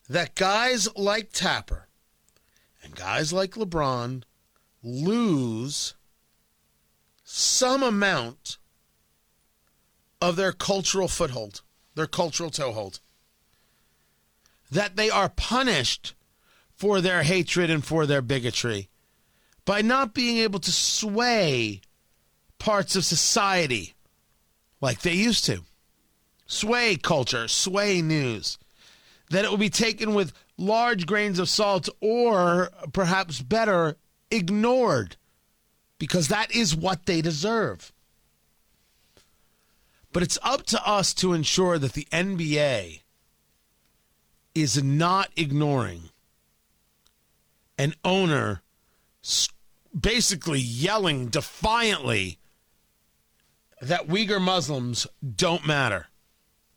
That 0.08 0.36
guys 0.36 0.88
like 0.96 1.32
Tapper 1.34 1.88
and 2.84 2.96
guys 2.96 3.34
like 3.34 3.56
LeBron 3.56 4.24
lose 4.84 5.96
some 7.24 7.82
amount 7.82 8.60
of 10.22 10.36
their 10.36 10.52
cultural 10.52 11.08
foothold, 11.08 11.62
their 11.96 12.06
cultural 12.06 12.52
toehold. 12.52 13.00
That 14.70 14.96
they 14.96 15.10
are 15.10 15.30
punished 15.30 16.14
for 16.76 17.02
their 17.02 17.24
hatred 17.24 17.70
and 17.70 17.84
for 17.84 18.06
their 18.06 18.22
bigotry 18.22 18.90
by 19.66 19.82
not 19.82 20.14
being 20.14 20.38
able 20.38 20.60
to 20.60 20.72
sway 20.72 21.82
parts 22.60 22.96
of 22.96 23.06
society 23.06 23.94
like 24.82 25.02
they 25.02 25.14
used 25.14 25.46
to. 25.46 25.62
Sway 26.46 26.98
culture, 26.98 27.48
sway 27.48 28.02
news. 28.02 28.58
That 29.30 29.46
it 29.46 29.52
will 29.52 29.58
be 29.58 29.70
taken 29.70 30.14
with 30.14 30.34
large 30.58 31.06
grains 31.06 31.40
of 31.40 31.50
salt 31.50 31.90
or 32.02 32.70
perhaps 32.92 33.42
better, 33.42 33.98
ignored 34.30 35.16
because 35.98 36.28
that 36.28 36.54
is 36.54 36.76
what 36.76 37.06
they 37.06 37.22
deserve. 37.22 37.94
But 40.12 40.22
it's 40.22 40.38
up 40.44 40.66
to 40.68 40.88
us 40.88 41.14
to 41.16 41.34
ensure 41.34 41.80
that 41.80 41.94
the 41.94 42.08
NBA 42.12 43.02
is 44.54 44.84
not 44.84 45.32
ignoring 45.36 46.10
an 47.84 47.94
owner 48.06 48.62
basically 49.98 50.60
yelling 50.60 51.28
defiantly 51.28 52.40
that 53.82 54.08
Uyghur 54.08 54.42
Muslims 54.42 55.06
don't 55.36 55.68
matter. 55.68 56.08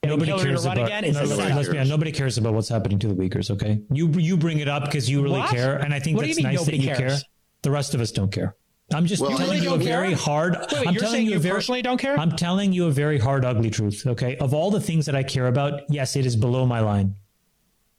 Nobody 0.05 0.33
cares 0.33 0.65
about. 0.65 0.79
Again? 0.79 1.13
No, 1.13 1.23
let's 1.23 1.69
be 1.69 1.79
honest, 1.79 1.91
nobody 1.91 2.13
cares 2.13 2.39
about 2.39 2.55
what's 2.55 2.69
happening 2.69 2.99
to 3.01 3.09
the 3.09 3.15
Uyghurs. 3.15 3.51
Okay, 3.51 3.81
you 3.91 4.09
you 4.11 4.37
bring 4.37 4.59
it 4.59 4.69
up 4.69 4.85
because 4.85 5.09
you 5.09 5.23
really 5.23 5.41
what? 5.41 5.51
care, 5.51 5.77
and 5.77 5.95
I 5.95 6.01
think 6.01 6.17
what 6.17 6.27
that's 6.27 6.41
nice 6.41 6.65
that 6.65 6.77
you 6.77 6.89
cares? 6.89 6.99
care. 6.99 7.19
The 7.63 7.71
rest 7.71 7.95
of 7.95 8.01
us 8.01 8.13
don't 8.13 8.31
care. 8.31 8.57
I'm 8.95 9.07
just 9.07 9.21
well, 9.21 9.37
telling 9.37 9.63
you 9.63 9.75
a 9.75 9.79
very 9.79 10.11
care? 10.11 10.17
hard. 10.17 10.57
Wait, 10.73 10.87
I'm 10.87 10.95
you're 10.95 11.03
telling 11.03 11.27
you, 11.27 11.33
you 11.33 11.39
very, 11.41 11.57
personally 11.57 11.83
don't 11.83 11.99
care. 11.99 12.19
I'm 12.19 12.37
telling 12.37 12.73
you 12.73 12.87
a 12.87 12.93
very 12.93 13.19
hard, 13.19 13.45
ugly 13.45 13.71
truth. 13.71 14.07
Okay, 14.07 14.37
of 14.37 14.55
all 14.55 14.71
the 14.71 14.81
things 14.81 15.07
that 15.07 15.17
I 15.17 15.23
care 15.25 15.49
about, 15.49 15.83
yes, 15.89 16.15
it 16.15 16.27
is 16.27 16.37
below 16.37 16.67
my 16.67 16.81
line. 16.81 17.17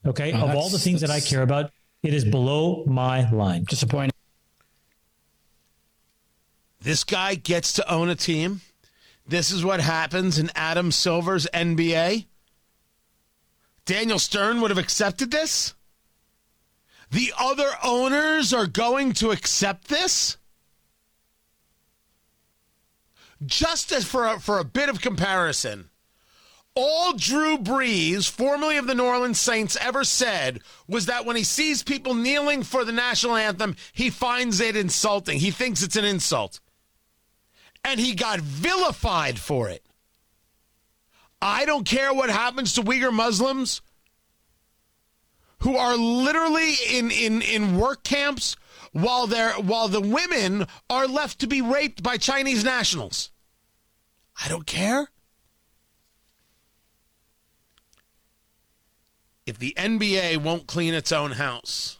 Okay, 0.05 0.31
oh, 0.31 0.47
of 0.47 0.55
all 0.55 0.69
the 0.69 0.79
things 0.79 1.01
that 1.01 1.09
I 1.09 1.19
care 1.19 1.41
about, 1.41 1.71
it 2.03 2.13
is 2.13 2.25
below 2.25 2.83
my 2.85 3.29
line. 3.31 3.63
Disappointing. 3.65 4.11
This 6.79 7.03
guy 7.03 7.35
gets 7.35 7.73
to 7.73 7.91
own 7.91 8.09
a 8.09 8.15
team. 8.15 8.61
This 9.27 9.51
is 9.51 9.65
what 9.65 9.81
happens 9.81 10.39
in 10.39 10.49
Adam 10.55 10.91
Silver's 10.91 11.47
NBA. 11.53 12.27
Daniel 13.85 14.19
Stern 14.19 14.61
would 14.61 14.69
have 14.69 14.77
accepted 14.77 15.31
this. 15.31 15.73
The 17.11 17.33
other 17.39 17.69
owners 17.83 18.53
are 18.53 18.67
going 18.67 19.13
to 19.13 19.31
accept 19.31 19.87
this. 19.87 20.37
Just 23.45 23.91
as 23.91 24.05
for 24.05 24.25
a, 24.27 24.39
for 24.39 24.59
a 24.59 24.63
bit 24.63 24.89
of 24.89 25.01
comparison, 25.01 25.89
all 26.77 27.13
Drew 27.13 27.57
Brees, 27.57 28.29
formerly 28.29 28.77
of 28.77 28.85
the 28.85 28.93
New 28.93 29.03
Orleans 29.03 29.39
Saints, 29.39 29.75
ever 29.81 30.03
said 30.03 30.61
was 30.87 31.07
that 31.07 31.25
when 31.25 31.35
he 31.35 31.43
sees 31.43 31.81
people 31.81 32.13
kneeling 32.13 32.61
for 32.61 32.85
the 32.85 32.91
national 32.91 33.35
anthem, 33.35 33.75
he 33.93 34.11
finds 34.11 34.59
it 34.59 34.75
insulting. 34.75 35.39
He 35.39 35.49
thinks 35.49 35.81
it's 35.81 35.95
an 35.95 36.05
insult. 36.05 36.59
And 37.83 37.99
he 37.99 38.13
got 38.13 38.41
vilified 38.41 39.39
for 39.39 39.69
it. 39.69 39.83
I 41.41 41.65
don't 41.65 41.85
care 41.85 42.13
what 42.13 42.29
happens 42.29 42.73
to 42.73 42.83
Uyghur 42.83 43.11
Muslims 43.11 43.81
who 45.59 45.77
are 45.77 45.97
literally 45.97 46.73
in, 46.91 47.09
in, 47.09 47.41
in 47.41 47.79
work 47.79 48.03
camps 48.03 48.55
while 48.91 49.25
they're 49.25 49.53
while 49.53 49.87
the 49.87 50.01
women 50.01 50.67
are 50.89 51.07
left 51.07 51.39
to 51.39 51.47
be 51.47 51.61
raped 51.61 52.03
by 52.03 52.17
Chinese 52.17 52.63
nationals. 52.63 53.31
I 54.43 54.47
don't 54.47 54.67
care. 54.67 55.09
if 59.47 59.57
the 59.57 59.73
NBA 59.77 60.37
won't 60.37 60.67
clean 60.67 60.93
its 60.93 61.13
own 61.13 61.31
house, 61.31 61.97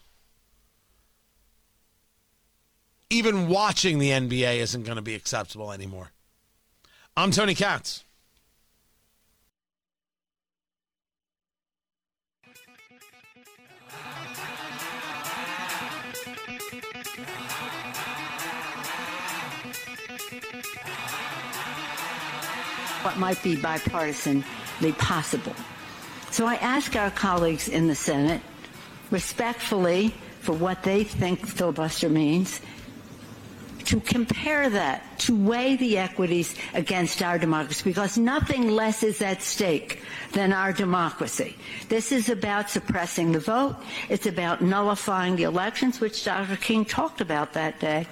even 3.10 3.48
watching 3.48 4.00
the 4.00 4.10
NBA 4.10 4.58
isn't 4.58 4.84
going 4.84 4.98
to 4.98 5.02
be 5.02 5.16
acceptable 5.16 5.72
anymore. 5.72 6.12
I'm 7.16 7.32
Tony 7.32 7.56
Katz. 7.56 8.04
What 23.04 23.18
might 23.18 23.42
be 23.42 23.56
bipartisanly 23.56 24.98
possible 24.98 25.56
so 26.38 26.46
I 26.46 26.54
ask 26.58 26.96
our 26.96 27.10
colleagues 27.10 27.68
in 27.68 27.88
the 27.88 27.96
Senate 27.96 28.42
respectfully 29.10 30.14
for 30.42 30.54
what 30.54 30.84
they 30.84 31.04
think 31.04 31.48
filibuster 31.48 32.10
means 32.10 32.62
to 33.86 34.00
compare 34.00 34.70
that, 34.70 35.18
to 35.22 35.36
weigh 35.36 35.78
the 35.78 35.98
equities 35.98 36.54
against 36.76 37.24
our 37.24 37.40
democracy, 37.40 37.82
because 37.84 38.20
nothing 38.20 38.70
less 38.70 39.02
is 39.02 39.20
at 39.24 39.42
stake 39.42 40.04
than 40.34 40.54
our 40.54 40.72
democracy. 40.72 41.56
This 41.90 42.12
is 42.12 42.30
about 42.30 42.70
suppressing 42.70 43.32
the 43.32 43.40
vote. 43.40 43.76
It's 44.08 44.28
about 44.28 44.62
nullifying 44.62 45.38
the 45.38 45.44
elections, 45.44 46.00
which 46.00 46.24
Dr. 46.24 46.56
King 46.58 46.86
talked 46.86 47.20
about 47.20 47.54
that 47.54 47.80
day. 47.80 48.06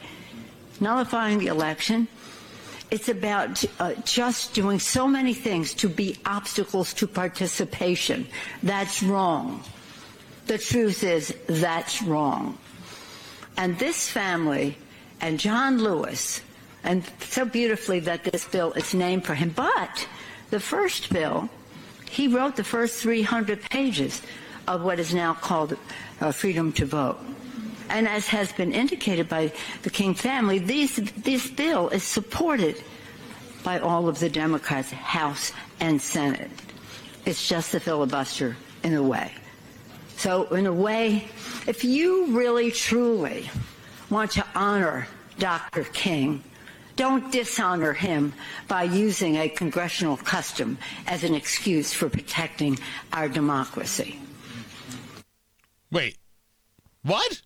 Nullifying 0.79 1.37
the 1.37 1.47
election. 1.47 2.07
It's 2.95 3.09
about 3.09 3.61
uh, 3.77 3.91
just 4.05 4.53
doing 4.53 4.79
so 4.79 5.05
many 5.05 5.33
things 5.33 5.73
to 5.83 5.89
be 5.89 6.15
obstacles 6.25 6.93
to 6.93 7.07
participation. 7.07 8.25
That's 8.63 9.03
wrong. 9.03 9.65
The 10.47 10.57
truth 10.57 11.03
is, 11.03 11.35
that's 11.45 12.01
wrong. 12.01 12.57
And 13.57 13.77
this 13.79 14.09
family 14.09 14.77
and 15.19 15.37
John 15.37 15.83
Lewis, 15.83 16.39
and 16.85 17.03
so 17.19 17.43
beautifully 17.43 17.99
that 17.99 18.23
this 18.23 18.45
bill 18.45 18.71
is 18.71 18.93
named 18.93 19.25
for 19.25 19.35
him. 19.35 19.49
But 19.53 20.07
the 20.49 20.61
first 20.61 21.11
bill, 21.11 21.49
he 22.09 22.29
wrote 22.29 22.55
the 22.55 22.63
first 22.63 23.01
300 23.01 23.61
pages 23.69 24.21
of 24.69 24.83
what 24.83 24.99
is 24.99 25.13
now 25.13 25.33
called 25.33 25.75
uh, 26.21 26.31
freedom 26.31 26.71
to 26.79 26.85
vote. 26.85 27.19
And 27.89 28.07
as 28.07 28.27
has 28.27 28.51
been 28.51 28.73
indicated 28.73 29.29
by 29.29 29.51
the 29.83 29.89
King 29.89 30.13
family, 30.13 30.59
these, 30.59 30.95
this 30.95 31.49
bill 31.49 31.89
is 31.89 32.03
supported 32.03 32.81
by 33.63 33.79
all 33.79 34.07
of 34.07 34.19
the 34.19 34.29
Democrats, 34.29 34.91
House 34.91 35.51
and 35.79 36.01
Senate. 36.01 36.51
It's 37.25 37.47
just 37.47 37.73
a 37.73 37.79
filibuster 37.79 38.55
in 38.83 38.93
a 38.93 39.03
way. 39.03 39.31
So, 40.17 40.45
in 40.53 40.65
a 40.65 40.73
way, 40.73 41.27
if 41.67 41.83
you 41.83 42.37
really 42.37 42.71
truly 42.71 43.49
want 44.09 44.31
to 44.31 44.45
honor 44.55 45.07
Dr. 45.39 45.83
King, 45.83 46.43
don't 46.95 47.31
dishonor 47.31 47.91
him 47.91 48.33
by 48.67 48.83
using 48.83 49.35
a 49.35 49.49
congressional 49.49 50.15
custom 50.15 50.77
as 51.07 51.23
an 51.23 51.35
excuse 51.35 51.93
for 51.93 52.09
protecting 52.09 52.79
our 53.11 53.27
democracy. 53.27 54.19
Wait, 55.91 56.17
what? 57.03 57.41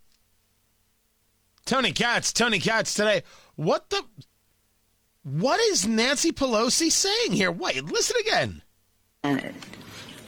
Tony 1.69 1.91
Katz, 1.91 2.33
Tony 2.33 2.57
Katz 2.57 2.95
today. 2.95 3.21
What 3.55 3.91
the? 3.91 4.03
What 5.21 5.59
is 5.59 5.85
Nancy 5.85 6.31
Pelosi 6.31 6.91
saying 6.91 7.33
here? 7.33 7.51
Wait, 7.51 7.85
listen 7.85 8.15
again. 8.21 8.63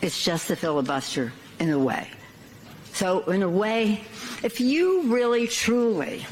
It's 0.04 0.24
just 0.24 0.52
a 0.52 0.56
filibuster 0.56 1.34
in 1.60 1.72
a 1.72 1.80
way. 1.80 2.08
So, 2.94 3.22
in 3.22 3.42
a 3.42 3.50
way, 3.50 4.02
if 4.44 4.62
you 4.62 5.12
really 5.12 5.48
truly 5.48 6.28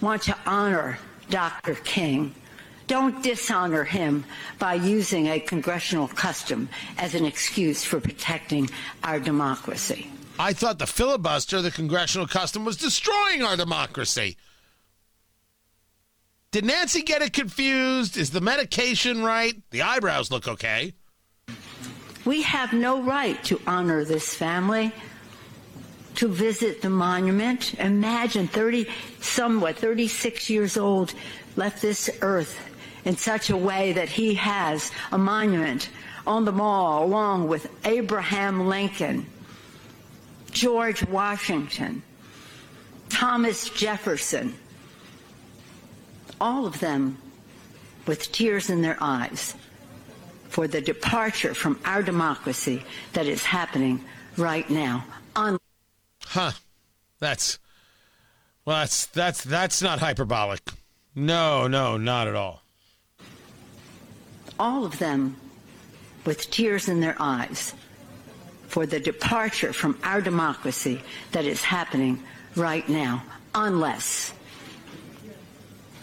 want 0.00 0.22
to 0.22 0.36
honor 0.46 0.98
Dr. 1.28 1.74
King, 1.74 2.34
don't 2.86 3.22
dishonor 3.22 3.84
him 3.84 4.24
by 4.58 4.76
using 4.76 5.26
a 5.26 5.38
congressional 5.38 6.08
custom 6.08 6.70
as 6.96 7.14
an 7.14 7.26
excuse 7.26 7.84
for 7.84 8.00
protecting 8.00 8.70
our 9.04 9.20
democracy. 9.20 10.10
I 10.38 10.54
thought 10.54 10.78
the 10.78 10.86
filibuster, 10.86 11.60
the 11.60 11.70
congressional 11.70 12.26
custom, 12.26 12.64
was 12.64 12.78
destroying 12.78 13.42
our 13.42 13.58
democracy. 13.58 14.38
Did 16.52 16.64
Nancy 16.64 17.02
get 17.02 17.22
it 17.22 17.32
confused? 17.32 18.16
Is 18.16 18.30
the 18.30 18.40
medication 18.40 19.22
right? 19.22 19.54
The 19.70 19.82
eyebrows 19.82 20.30
look 20.30 20.48
okay. 20.48 20.94
We 22.24 22.42
have 22.42 22.72
no 22.72 23.02
right 23.02 23.42
to 23.44 23.60
honor 23.66 24.04
this 24.04 24.34
family 24.34 24.92
to 26.16 26.28
visit 26.28 26.82
the 26.82 26.90
monument. 26.90 27.74
Imagine 27.74 28.48
30, 28.48 28.86
somewhat 29.20 29.76
36 29.76 30.50
years 30.50 30.76
old, 30.76 31.14
left 31.56 31.82
this 31.82 32.10
earth 32.22 32.58
in 33.04 33.16
such 33.16 33.50
a 33.50 33.56
way 33.56 33.92
that 33.92 34.08
he 34.08 34.34
has 34.34 34.90
a 35.12 35.18
monument 35.18 35.90
on 36.26 36.44
the 36.44 36.52
mall 36.52 37.04
along 37.04 37.46
with 37.46 37.68
Abraham 37.86 38.66
Lincoln, 38.66 39.26
George 40.50 41.06
Washington, 41.06 42.02
Thomas 43.08 43.68
Jefferson, 43.70 44.54
all 46.40 46.66
of 46.66 46.78
them 46.80 47.18
with 48.06 48.30
tears 48.32 48.70
in 48.70 48.82
their 48.82 48.96
eyes 49.00 49.54
for 50.48 50.68
the 50.68 50.80
departure 50.80 51.54
from 51.54 51.78
our 51.84 52.02
democracy 52.02 52.82
that 53.12 53.26
is 53.26 53.44
happening 53.44 54.04
right 54.36 54.68
now. 54.70 55.04
On 55.34 55.58
Huh. 56.24 56.52
That's 57.18 57.58
well 58.64 58.78
that's 58.78 59.06
that's 59.06 59.44
that's 59.44 59.82
not 59.82 60.00
hyperbolic. 60.00 60.60
No, 61.14 61.66
no, 61.66 61.96
not 61.96 62.28
at 62.28 62.34
all. 62.34 62.62
All 64.58 64.84
of 64.84 64.98
them 64.98 65.36
with 66.24 66.50
tears 66.50 66.88
in 66.88 67.00
their 67.00 67.16
eyes 67.18 67.74
for 68.68 68.84
the 68.84 69.00
departure 69.00 69.72
from 69.72 69.98
our 70.02 70.20
democracy 70.20 71.00
that 71.32 71.44
is 71.44 71.62
happening 71.62 72.22
right 72.56 72.86
now, 72.88 73.22
unless 73.54 74.34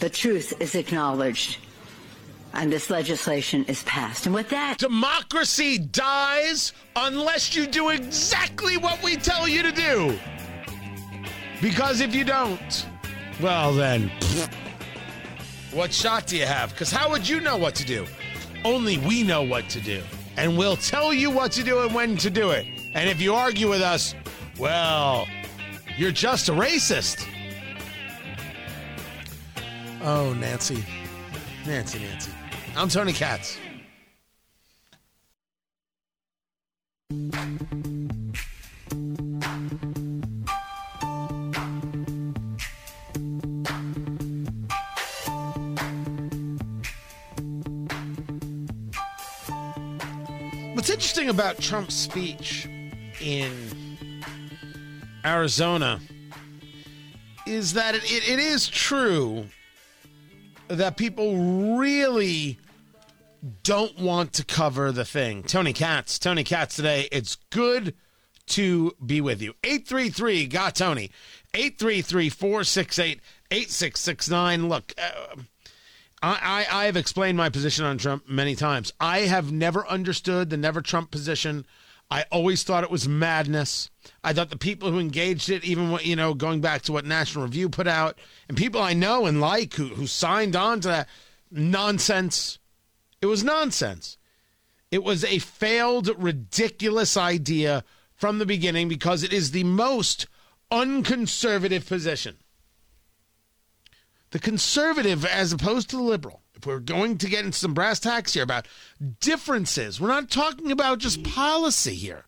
the 0.03 0.09
truth 0.09 0.53
is 0.59 0.75
acknowledged 0.75 1.59
and 2.53 2.69
this 2.69 2.89
legislation 2.89 3.63
is 3.69 3.83
passed. 3.83 4.25
And 4.25 4.35
with 4.35 4.49
that, 4.49 4.77
democracy 4.77 5.77
dies 5.77 6.73
unless 6.97 7.55
you 7.55 7.65
do 7.65 7.87
exactly 7.87 8.75
what 8.75 9.01
we 9.01 9.15
tell 9.15 9.47
you 9.47 9.63
to 9.63 9.71
do. 9.71 10.19
Because 11.61 12.01
if 12.01 12.13
you 12.13 12.25
don't, 12.25 12.85
well, 13.41 13.71
then, 13.71 14.11
what 15.71 15.93
shot 15.93 16.27
do 16.27 16.35
you 16.35 16.45
have? 16.45 16.71
Because 16.71 16.91
how 16.91 17.09
would 17.09 17.27
you 17.27 17.39
know 17.39 17.55
what 17.55 17.73
to 17.75 17.85
do? 17.85 18.05
Only 18.65 18.97
we 18.97 19.23
know 19.23 19.41
what 19.41 19.69
to 19.69 19.79
do. 19.79 20.03
And 20.35 20.57
we'll 20.57 20.75
tell 20.75 21.13
you 21.13 21.31
what 21.31 21.53
to 21.53 21.63
do 21.63 21.79
and 21.79 21.95
when 21.95 22.17
to 22.17 22.29
do 22.29 22.49
it. 22.49 22.67
And 22.93 23.09
if 23.09 23.21
you 23.21 23.35
argue 23.35 23.69
with 23.69 23.81
us, 23.81 24.15
well, 24.59 25.25
you're 25.95 26.11
just 26.11 26.49
a 26.49 26.51
racist. 26.51 27.25
Oh, 30.05 30.33
Nancy. 30.33 30.83
Nancy, 31.65 31.99
Nancy. 31.99 32.31
I'm 32.75 32.89
Tony 32.89 33.13
Katz. 33.13 33.57
What's 50.73 50.89
interesting 50.89 51.29
about 51.29 51.59
Trump's 51.59 51.95
speech 51.95 52.67
in 53.21 53.53
Arizona 55.23 56.01
is 57.47 57.71
that 57.71 57.95
it, 57.95 58.03
it, 58.11 58.27
it 58.27 58.39
is 58.39 58.67
true 58.67 59.45
that 60.67 60.97
people 60.97 61.77
really 61.77 62.59
don't 63.63 63.99
want 63.99 64.33
to 64.33 64.45
cover 64.45 64.91
the 64.91 65.05
thing. 65.05 65.43
Tony 65.43 65.73
Katz, 65.73 66.17
Tony 66.17 66.43
Katz 66.43 66.75
today. 66.75 67.07
It's 67.11 67.35
good 67.49 67.95
to 68.47 68.93
be 69.05 69.21
with 69.21 69.41
you. 69.41 69.53
833 69.63 70.47
got 70.47 70.75
Tony. 70.75 71.11
833 71.53 72.29
468 72.29 73.19
8669. 73.51 74.69
Look, 74.69 74.93
uh, 74.97 75.35
I, 76.21 76.65
I, 76.71 76.81
I 76.81 76.85
have 76.85 76.97
explained 76.97 77.37
my 77.37 77.49
position 77.49 77.85
on 77.85 77.97
Trump 77.97 78.27
many 78.27 78.55
times. 78.55 78.93
I 78.99 79.19
have 79.19 79.51
never 79.51 79.87
understood 79.87 80.49
the 80.49 80.57
never 80.57 80.81
Trump 80.81 81.11
position. 81.11 81.65
I 82.11 82.25
always 82.31 82.63
thought 82.63 82.83
it 82.83 82.91
was 82.91 83.07
madness. 83.07 83.89
I 84.23 84.33
thought 84.33 84.51
the 84.51 84.57
people 84.57 84.91
who 84.91 84.99
engaged 84.99 85.49
it, 85.49 85.63
even 85.63 85.89
what 85.89 86.05
you 86.05 86.15
know, 86.15 86.33
going 86.33 86.61
back 86.61 86.83
to 86.83 86.91
what 86.91 87.05
National 87.05 87.45
Review 87.45 87.69
put 87.69 87.87
out, 87.87 88.19
and 88.47 88.55
people 88.57 88.81
I 88.81 88.93
know 88.93 89.25
and 89.25 89.41
like 89.41 89.73
who 89.73 89.87
who 89.87 90.05
signed 90.05 90.55
on 90.55 90.81
to 90.81 90.87
that 90.89 91.09
nonsense. 91.49 92.59
It 93.19 93.25
was 93.25 93.43
nonsense. 93.43 94.17
It 94.91 95.03
was 95.03 95.23
a 95.23 95.39
failed, 95.39 96.11
ridiculous 96.21 97.17
idea 97.17 97.83
from 98.13 98.37
the 98.37 98.45
beginning 98.45 98.87
because 98.87 99.23
it 99.23 99.33
is 99.33 99.49
the 99.49 99.63
most 99.63 100.27
unconservative 100.69 101.87
position. 101.87 102.37
The 104.29 104.39
conservative, 104.39 105.25
as 105.25 105.51
opposed 105.51 105.89
to 105.89 105.95
the 105.95 106.03
liberal, 106.03 106.42
we're 106.65 106.79
going 106.79 107.17
to 107.19 107.29
get 107.29 107.45
into 107.45 107.57
some 107.57 107.73
brass 107.73 107.99
tacks 107.99 108.33
here 108.33 108.43
about 108.43 108.67
differences, 109.19 109.99
we're 109.99 110.07
not 110.07 110.29
talking 110.29 110.71
about 110.71 110.99
just 110.99 111.23
policy 111.23 111.95
here. 111.95 112.25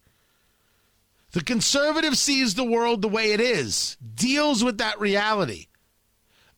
The 1.32 1.44
conservative 1.44 2.18
sees 2.18 2.56
the 2.56 2.64
world 2.64 3.02
the 3.02 3.10
way 3.10 3.34
it 3.34 3.42
is, 3.42 3.98
deals 4.16 4.64
with 4.64 4.78
that 4.78 5.00
reality. 5.00 5.68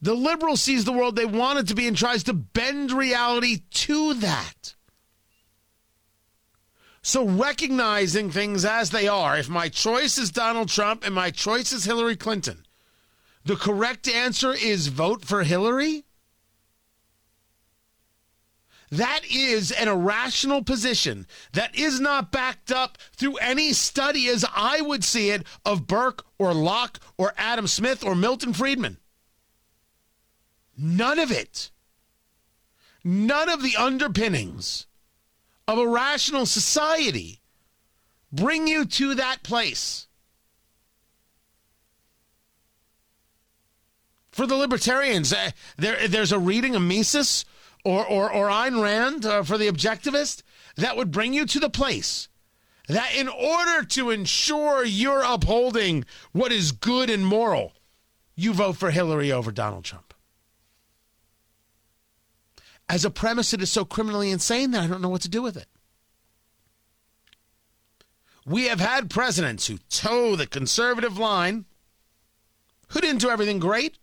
The 0.01 0.13
liberal 0.13 0.55
sees 0.55 0.85
the 0.85 0.93
world 0.93 1.15
they 1.15 1.25
want 1.25 1.59
it 1.59 1.67
to 1.69 1.75
be 1.75 1.87
and 1.87 1.97
tries 1.97 2.23
to 2.23 2.33
bend 2.33 2.91
reality 2.91 3.63
to 3.71 4.13
that. 4.15 4.75
So, 7.01 7.25
recognizing 7.25 8.29
things 8.29 8.65
as 8.65 8.89
they 8.89 9.07
are, 9.07 9.37
if 9.37 9.49
my 9.49 9.69
choice 9.69 10.17
is 10.17 10.29
Donald 10.29 10.69
Trump 10.69 11.05
and 11.05 11.15
my 11.15 11.31
choice 11.31 11.71
is 11.71 11.85
Hillary 11.85 12.17
Clinton, 12.17 12.65
the 13.45 13.55
correct 13.55 14.09
answer 14.09 14.53
is 14.53 14.87
vote 14.87 15.23
for 15.23 15.43
Hillary? 15.43 16.03
That 18.89 19.21
is 19.29 19.71
an 19.71 19.89
irrational 19.89 20.63
position 20.63 21.27
that 21.51 21.75
is 21.75 21.99
not 21.99 22.31
backed 22.31 22.71
up 22.71 22.97
through 23.15 23.35
any 23.37 23.73
study, 23.73 24.29
as 24.29 24.45
I 24.55 24.79
would 24.79 25.03
see 25.03 25.29
it, 25.29 25.45
of 25.65 25.87
Burke 25.87 26.25
or 26.37 26.53
Locke 26.53 26.99
or 27.17 27.33
Adam 27.37 27.67
Smith 27.67 28.03
or 28.03 28.15
Milton 28.15 28.53
Friedman. 28.53 28.97
None 30.77 31.19
of 31.19 31.31
it. 31.31 31.71
None 33.03 33.49
of 33.49 33.61
the 33.61 33.75
underpinnings 33.75 34.87
of 35.67 35.77
a 35.77 35.87
rational 35.87 36.45
society 36.45 37.41
bring 38.31 38.67
you 38.67 38.85
to 38.85 39.15
that 39.15 39.43
place. 39.43 40.07
For 44.31 44.45
the 44.45 44.55
libertarians, 44.55 45.33
uh, 45.33 45.51
there, 45.77 46.07
there's 46.07 46.31
a 46.31 46.39
reading 46.39 46.75
of 46.75 46.81
Mises 46.83 47.43
or, 47.83 48.05
or, 48.05 48.31
or 48.31 48.49
Ayn 48.49 48.81
Rand 48.81 49.25
uh, 49.25 49.43
for 49.43 49.57
the 49.57 49.69
objectivist 49.71 50.43
that 50.75 50.97
would 50.97 51.11
bring 51.11 51.33
you 51.33 51.45
to 51.45 51.59
the 51.59 51.69
place 51.69 52.27
that 52.87 53.13
in 53.15 53.27
order 53.27 53.83
to 53.85 54.09
ensure 54.11 54.83
you're 54.83 55.23
upholding 55.23 56.05
what 56.31 56.51
is 56.51 56.71
good 56.71 57.09
and 57.09 57.25
moral, 57.25 57.73
you 58.35 58.53
vote 58.53 58.77
for 58.77 58.91
Hillary 58.91 59.31
over 59.31 59.51
Donald 59.51 59.83
Trump 59.83 60.07
as 62.89 63.03
a 63.03 63.09
premise, 63.09 63.53
it 63.53 63.61
is 63.61 63.71
so 63.71 63.83
criminally 63.85 64.31
insane 64.31 64.71
that 64.71 64.83
I 64.83 64.87
don't 64.87 65.01
know 65.01 65.09
what 65.09 65.21
to 65.21 65.29
do 65.29 65.41
with 65.41 65.57
it. 65.57 65.67
We 68.45 68.67
have 68.67 68.79
had 68.79 69.09
presidents 69.09 69.67
who 69.67 69.79
toe 69.89 70.37
the 70.37 70.47
conservative 70.47 71.17
line, 71.17 71.65
who 72.89 73.01
didn't 73.01 73.19
do 73.19 73.29
everything 73.29 73.59
great, 73.59 73.97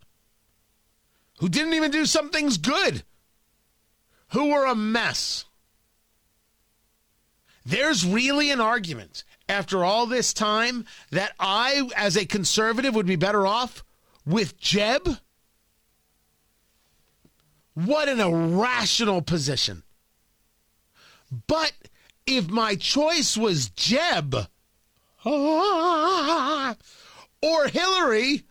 who 1.38 1.48
didn't 1.48 1.72
even 1.72 1.90
do 1.90 2.04
some 2.04 2.28
things 2.28 2.58
good, 2.58 3.04
who 4.32 4.50
were 4.50 4.66
a 4.66 4.74
mess. 4.74 5.44
There's 7.64 8.06
really 8.06 8.50
an 8.50 8.60
argument 8.60 9.24
after 9.48 9.84
all 9.84 10.06
this 10.06 10.34
time 10.34 10.84
that 11.10 11.32
I, 11.38 11.88
as 11.96 12.16
a 12.16 12.26
conservative, 12.26 12.94
would 12.94 13.06
be 13.06 13.16
better 13.16 13.46
off 13.46 13.82
with 14.26 14.58
Jeb 14.58 15.18
what 17.74 18.08
an 18.08 18.20
irrational 18.20 19.20
position. 19.20 19.82
But 21.46 21.72
if 22.26 22.48
my 22.48 22.76
choice 22.76 23.36
was 23.36 23.68
Jeb 23.70 24.34
or 25.24 26.76
Hillary, 27.42 28.44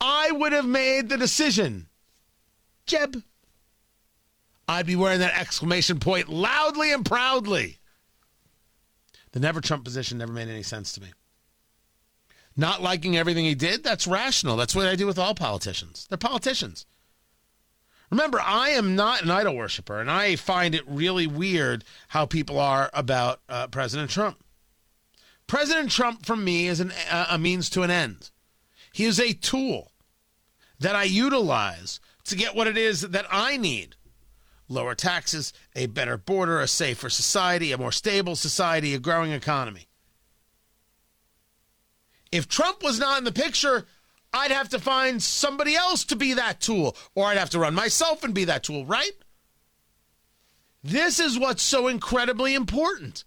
I 0.00 0.32
would 0.32 0.52
have 0.52 0.66
made 0.66 1.08
the 1.08 1.18
decision. 1.18 1.88
Jeb. 2.86 3.22
I'd 4.72 4.86
be 4.86 4.96
wearing 4.96 5.20
that 5.20 5.38
exclamation 5.38 5.98
point 5.98 6.28
loudly 6.28 6.92
and 6.92 7.04
proudly. 7.04 7.78
The 9.32 9.40
never 9.40 9.60
Trump 9.60 9.84
position 9.84 10.18
never 10.18 10.32
made 10.32 10.48
any 10.48 10.62
sense 10.62 10.92
to 10.92 11.00
me. 11.00 11.12
Not 12.56 12.82
liking 12.82 13.16
everything 13.16 13.44
he 13.44 13.54
did, 13.54 13.82
that's 13.82 14.06
rational. 14.06 14.56
That's 14.56 14.74
what 14.74 14.86
I 14.86 14.96
do 14.96 15.06
with 15.06 15.18
all 15.18 15.34
politicians. 15.34 16.06
They're 16.08 16.18
politicians. 16.18 16.86
Remember, 18.10 18.40
I 18.40 18.70
am 18.70 18.94
not 18.94 19.22
an 19.22 19.30
idol 19.30 19.56
worshiper, 19.56 19.98
and 19.98 20.10
I 20.10 20.36
find 20.36 20.74
it 20.74 20.86
really 20.86 21.26
weird 21.26 21.82
how 22.08 22.26
people 22.26 22.58
are 22.58 22.90
about 22.92 23.40
uh, 23.48 23.68
President 23.68 24.10
Trump. 24.10 24.44
President 25.46 25.90
Trump, 25.90 26.26
for 26.26 26.36
me, 26.36 26.66
is 26.66 26.78
an, 26.78 26.92
uh, 27.10 27.26
a 27.30 27.38
means 27.38 27.70
to 27.70 27.82
an 27.82 27.90
end. 27.90 28.30
He 28.92 29.04
is 29.04 29.18
a 29.18 29.32
tool 29.32 29.92
that 30.78 30.94
I 30.94 31.04
utilize 31.04 32.00
to 32.24 32.36
get 32.36 32.54
what 32.54 32.66
it 32.66 32.76
is 32.76 33.00
that 33.00 33.26
I 33.30 33.56
need 33.56 33.96
lower 34.72 34.94
taxes, 34.94 35.52
a 35.76 35.86
better 35.86 36.16
border, 36.16 36.60
a 36.60 36.66
safer 36.66 37.10
society, 37.10 37.72
a 37.72 37.78
more 37.78 37.92
stable 37.92 38.34
society, 38.34 38.94
a 38.94 38.98
growing 38.98 39.32
economy. 39.32 39.86
If 42.32 42.48
Trump 42.48 42.82
was 42.82 42.98
not 42.98 43.18
in 43.18 43.24
the 43.24 43.32
picture, 43.32 43.86
I'd 44.32 44.50
have 44.50 44.70
to 44.70 44.78
find 44.78 45.22
somebody 45.22 45.76
else 45.76 46.04
to 46.06 46.16
be 46.16 46.32
that 46.34 46.60
tool, 46.60 46.96
or 47.14 47.26
I'd 47.26 47.36
have 47.36 47.50
to 47.50 47.58
run 47.58 47.74
myself 47.74 48.24
and 48.24 48.34
be 48.34 48.44
that 48.44 48.64
tool, 48.64 48.86
right? 48.86 49.12
This 50.82 51.20
is 51.20 51.38
what's 51.38 51.62
so 51.62 51.86
incredibly 51.88 52.54
important. 52.54 53.24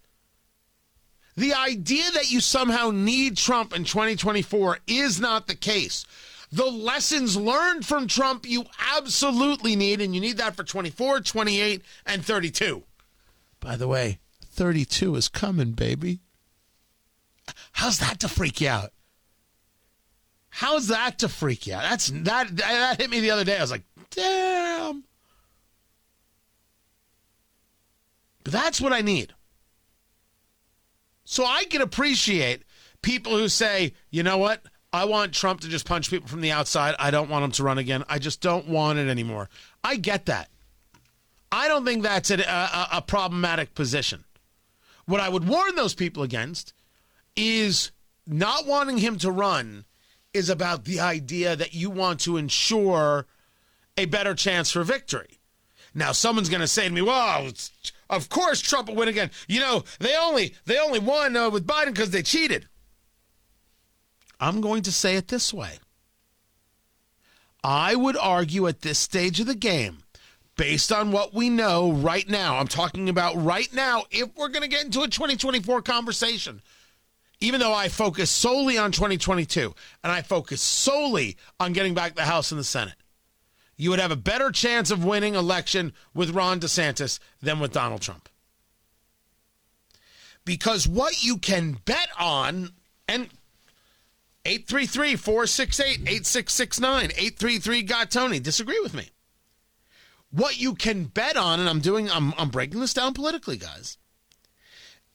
The 1.38 1.54
idea 1.54 2.06
that 2.14 2.32
you 2.32 2.40
somehow 2.40 2.92
need 2.92 3.38
Trump 3.38 3.76
in 3.76 3.84
2024 3.84 4.80
is 4.88 5.20
not 5.20 5.48
the 5.48 5.56
case. 5.56 6.06
The 6.56 6.66
lessons 6.66 7.36
learned 7.36 7.86
from 7.86 8.08
Trump 8.08 8.46
you 8.48 8.64
absolutely 8.96 9.76
need, 9.76 10.00
and 10.00 10.16
you 10.16 10.22
need 10.22 10.38
that 10.38 10.56
for 10.56 10.64
24, 10.64 11.20
28, 11.20 11.82
and 12.06 12.24
32. 12.24 12.84
By 13.60 13.76
the 13.76 13.90
way, 13.90 14.20
32 14.46 15.18
is 15.18 15.28
coming, 15.28 15.72
baby. 15.74 16.22
How's 17.74 18.00
that 18.00 18.22
to 18.22 18.30
freak 18.30 18.62
you 18.62 18.70
out? 18.70 18.94
How's 20.48 20.88
that 20.88 21.20
to 21.20 21.28
freak 21.28 21.68
you 21.68 21.74
out? 21.74 21.82
That's 21.82 22.08
that 22.08 22.56
that 22.56 23.02
hit 23.02 23.10
me 23.10 23.20
the 23.20 23.32
other 23.32 23.44
day. 23.44 23.58
I 23.58 23.62
was 23.62 23.72
like, 23.72 23.84
damn. 24.12 25.04
But 28.46 28.54
that's 28.54 28.80
what 28.80 28.94
I 28.94 29.02
need. 29.02 29.34
So 31.26 31.44
I 31.44 31.66
can 31.66 31.82
appreciate 31.82 32.64
people 33.02 33.38
who 33.38 33.50
say, 33.50 33.92
you 34.10 34.24
know 34.24 34.38
what? 34.38 34.62
I 34.96 35.06
want 35.06 35.34
Trump 35.34 35.62
to 35.62 35.68
just 35.68 35.86
punch 35.86 36.10
people 36.10 36.28
from 36.28 36.42
the 36.42 36.52
outside. 36.52 36.96
I 37.00 37.12
don't 37.12 37.30
want 37.30 37.46
him 37.46 37.52
to 37.52 37.64
run 37.64 37.78
again. 37.78 38.04
I 38.08 38.20
just 38.20 38.42
don't 38.42 38.68
want 38.68 39.00
it 39.00 39.08
anymore. 39.08 39.50
I 39.84 39.98
get 39.98 40.26
that. 40.26 40.50
I 41.52 41.68
don't 41.68 41.86
think 41.86 42.04
that's 42.04 42.32
a, 42.32 42.40
a, 42.42 42.88
a 42.94 43.02
problematic 43.02 43.76
position. 43.76 44.26
What 45.06 45.22
I 45.22 45.30
would 45.30 45.48
warn 45.48 45.76
those 45.76 45.94
people 45.94 46.24
against 46.24 46.74
is 47.36 47.92
not 48.26 48.66
wanting 48.66 48.98
him 48.98 49.18
to 49.20 49.32
run 49.32 49.86
is 50.34 50.50
about 50.50 50.86
the 50.86 51.00
idea 51.00 51.56
that 51.56 51.74
you 51.74 51.90
want 51.90 52.20
to 52.22 52.38
ensure 52.38 53.26
a 53.98 54.06
better 54.06 54.34
chance 54.34 54.72
for 54.72 54.84
victory. 54.84 55.40
Now, 55.94 56.12
someone's 56.12 56.50
going 56.50 56.62
to 56.62 56.68
say 56.68 56.88
to 56.88 56.94
me, 56.94 57.02
"Well, 57.02 57.52
of 58.10 58.30
course 58.30 58.60
Trump 58.60 58.90
will 58.90 58.96
win 58.96 59.08
again." 59.08 59.32
You 59.48 59.62
know, 59.62 59.84
they 60.00 60.16
only 60.18 60.56
they 60.66 60.78
only 60.78 61.00
won 61.00 61.38
uh, 61.38 61.50
with 61.50 61.66
Biden 61.66 61.94
because 61.94 62.10
they 62.10 62.22
cheated. 62.22 62.68
I'm 64.40 64.62
going 64.62 64.84
to 64.84 64.92
say 64.92 65.16
it 65.16 65.28
this 65.28 65.54
way. 65.54 65.80
I 67.64 67.96
would 67.96 68.18
argue 68.18 68.68
at 68.68 68.82
this 68.82 69.00
stage 69.00 69.40
of 69.40 69.48
the 69.48 69.56
game, 69.56 70.04
based 70.56 70.92
on 70.92 71.12
what 71.12 71.34
we 71.34 71.50
know 71.50 71.92
right 71.92 72.28
now, 72.30 72.58
I'm 72.58 72.68
talking 72.68 73.10
about 73.10 73.36
right 73.44 73.74
now, 73.74 74.04
if 74.12 74.30
we're 74.36 74.50
going 74.50 74.62
to 74.62 74.68
get 74.68 74.86
into 74.86 75.02
a 75.02 75.08
2024 75.08 75.82
conversation, 75.82 76.62
even 77.40 77.60
though 77.60 77.74
I 77.74 77.90
focus 77.90 78.30
solely 78.30 78.78
on 78.78 78.92
2022 78.92 79.74
and 80.04 80.12
I 80.12 80.22
focus 80.22 80.62
solely 80.62 81.38
on 81.60 81.74
getting 81.74 81.94
back 81.94 82.16
the 82.16 82.24
House 82.24 82.52
and 82.52 82.60
the 82.60 82.64
Senate, 82.64 82.96
you 83.78 83.90
would 83.90 84.00
have 84.00 84.12
a 84.12 84.16
better 84.16 84.52
chance 84.52 84.90
of 84.92 85.04
winning 85.04 85.36
election 85.36 85.94
with 86.14 86.30
Ron 86.30 86.60
DeSantis 86.60 87.20
than 87.42 87.60
with 87.60 87.74
Donald 87.74 88.02
Trump. 88.02 88.30
Because 90.46 90.88
what 90.88 91.24
you 91.24 91.38
can 91.38 91.80
bet 91.86 92.10
on, 92.20 92.70
and 93.08 93.30
833 94.46 95.16
468 95.16 96.02
8669, 96.02 97.04
833 97.12 97.82
Got 97.84 98.12
Tony, 98.12 98.40
disagree 98.40 98.80
with 98.82 98.94
me. 98.94 99.10
What 100.32 100.60
you 100.60 100.76
can 100.76 101.06
bet 101.06 101.38
on, 101.38 101.60
and 101.60 101.70
I'm 101.70 101.80
doing, 101.80 102.10
I'm, 102.12 102.34
I'm 102.38 102.50
breaking 102.50 102.80
this 102.80 102.94
down 102.94 103.14
politically, 103.14 103.58
guys 103.58 103.98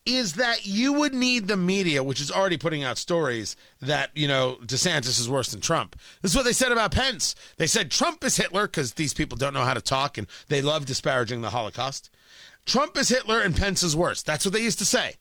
is 0.07 0.35
that 0.35 0.66
you 0.66 0.93
would 0.93 1.12
need 1.12 1.47
the 1.47 1.57
media, 1.57 2.03
which 2.03 2.21
is 2.21 2.31
already 2.31 2.57
putting 2.57 2.83
out 2.83 2.99
stories 2.99 3.55
that, 3.81 4.11
you 4.14 4.27
know, 4.27 4.59
DeSantis 4.64 5.21
is 5.21 5.29
worse 5.29 5.51
than 5.51 5.61
Trump. 5.61 5.97
This 6.23 6.33
is 6.33 6.37
what 6.37 6.45
they 6.45 6.53
said 6.53 6.73
about 6.73 6.93
Pence. 6.93 7.35
They 7.59 7.66
said 7.66 7.90
Trump 7.90 8.25
is 8.25 8.37
Hitler 8.37 8.66
because 8.66 8.95
these 8.95 9.14
people 9.14 9.37
don't 9.37 9.55
know 9.55 9.64
how 9.64 9.75
to 9.75 9.81
talk 9.81 10.16
and 10.16 10.27
they 10.49 10.62
love 10.62 10.87
disparaging 10.87 11.43
the 11.43 11.51
Holocaust. 11.51 12.11
Trump 12.64 12.97
is 12.97 13.09
Hitler 13.09 13.40
and 13.40 13.57
Pence 13.57 13.83
is 13.83 13.95
worse. 13.95 14.23
That's 14.23 14.45
what 14.45 14.55
they 14.55 14.62
used 14.62 14.79
to 14.79 14.85
say. 14.85 15.16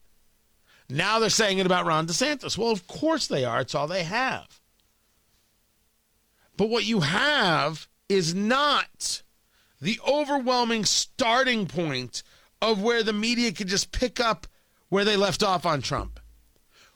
Now 0.90 1.20
they're 1.20 1.30
saying 1.30 1.60
it 1.60 1.66
about 1.66 1.86
Ron 1.86 2.08
DeSantis. 2.08 2.58
Well, 2.58 2.72
of 2.72 2.88
course 2.88 3.28
they 3.28 3.46
are. 3.46 3.62
It's 3.62 3.76
all 3.76 3.88
they 3.88 4.04
have. 4.04 4.60
But 6.58 6.70
what 6.70 6.86
you 6.86 7.02
have 7.02 7.88
is 8.10 8.34
not 8.34 9.22
the 9.80 10.00
overwhelming 10.06 10.84
starting 10.84 11.68
point 11.68 12.24
of 12.62 12.82
where 12.82 13.04
the 13.04 13.14
media 13.14 13.52
could 13.52 13.68
just 13.68 13.92
pick 13.92 14.20
up 14.20 14.48
where 14.90 15.06
they 15.06 15.16
left 15.16 15.44
off 15.44 15.66
on 15.66 15.82
Trump. 15.82 16.20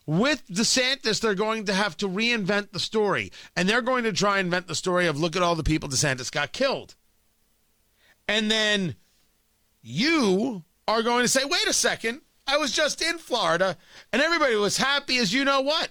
With 0.06 0.46
DeSantis, 0.48 1.22
they're 1.22 1.36
going 1.36 1.66
to 1.66 1.74
have 1.74 1.96
to 1.98 2.10
reinvent 2.10 2.72
the 2.72 2.80
story. 2.80 3.32
And 3.56 3.70
they're 3.70 3.82
going 3.82 4.04
to 4.04 4.12
try 4.12 4.40
and 4.40 4.48
invent 4.48 4.68
the 4.68 4.76
story 4.76 5.08
of 5.08 5.18
look 5.18 5.36
at 5.36 5.42
all 5.42 5.56
the 5.56 5.64
people 5.64 5.88
DeSantis 5.88 6.32
got 6.32 6.52
killed. 6.52 6.96
And 8.28 8.52
then 8.52 8.96
you 9.82 10.64
are 10.88 11.04
going 11.04 11.24
to 11.24 11.30
say, 11.30 11.46
wait 11.46 11.68
a 11.68 11.74
second, 11.74 12.22
I 12.46 12.58
was 12.58 12.72
just 12.72 13.02
in 13.02 13.18
Florida 13.18 13.78
and 14.12 14.22
everybody 14.22 14.56
was 14.56 14.78
happy 14.78 15.18
as 15.18 15.34
you 15.34 15.46
know 15.46 15.62
what. 15.62 15.90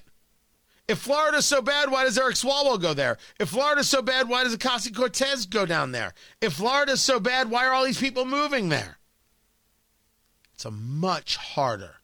If 0.88 0.99
Florida's 0.99 1.47
so 1.47 1.62
bad, 1.62 1.91
why 1.91 2.05
does 2.05 2.19
Eric 2.19 2.35
Swalwell 2.35 2.81
go 2.81 2.93
there? 2.93 3.17
If 3.38 3.51
Florida's 3.51 3.88
so 3.88 4.03
bad, 4.03 4.29
why 4.29 4.45
does 4.45 4.57
Ocasio 4.57 4.95
Cortez 4.95 5.47
go 5.47 5.65
down 5.65 5.93
there? 5.93 6.12
If 6.41 6.55
Florida's 6.55 7.01
so 7.01 7.21
bad, 7.21 7.51
why 7.51 7.67
are 7.67 7.73
all 7.73 7.85
these 7.85 8.01
people 8.01 8.25
moving 8.25 8.69
there? 8.69 8.99
It's 10.53 10.65
a 10.65 10.71
much 10.71 11.37
harder 11.37 11.97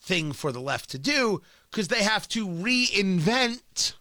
thing 0.00 0.32
for 0.32 0.50
the 0.50 0.60
left 0.60 0.90
to 0.90 0.98
do 0.98 1.40
because 1.70 1.88
they 1.88 2.02
have 2.02 2.28
to 2.28 2.46
reinvent 2.46 3.94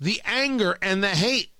the 0.00 0.20
anger 0.24 0.78
and 0.80 1.02
the 1.02 1.08
hate. 1.08 1.50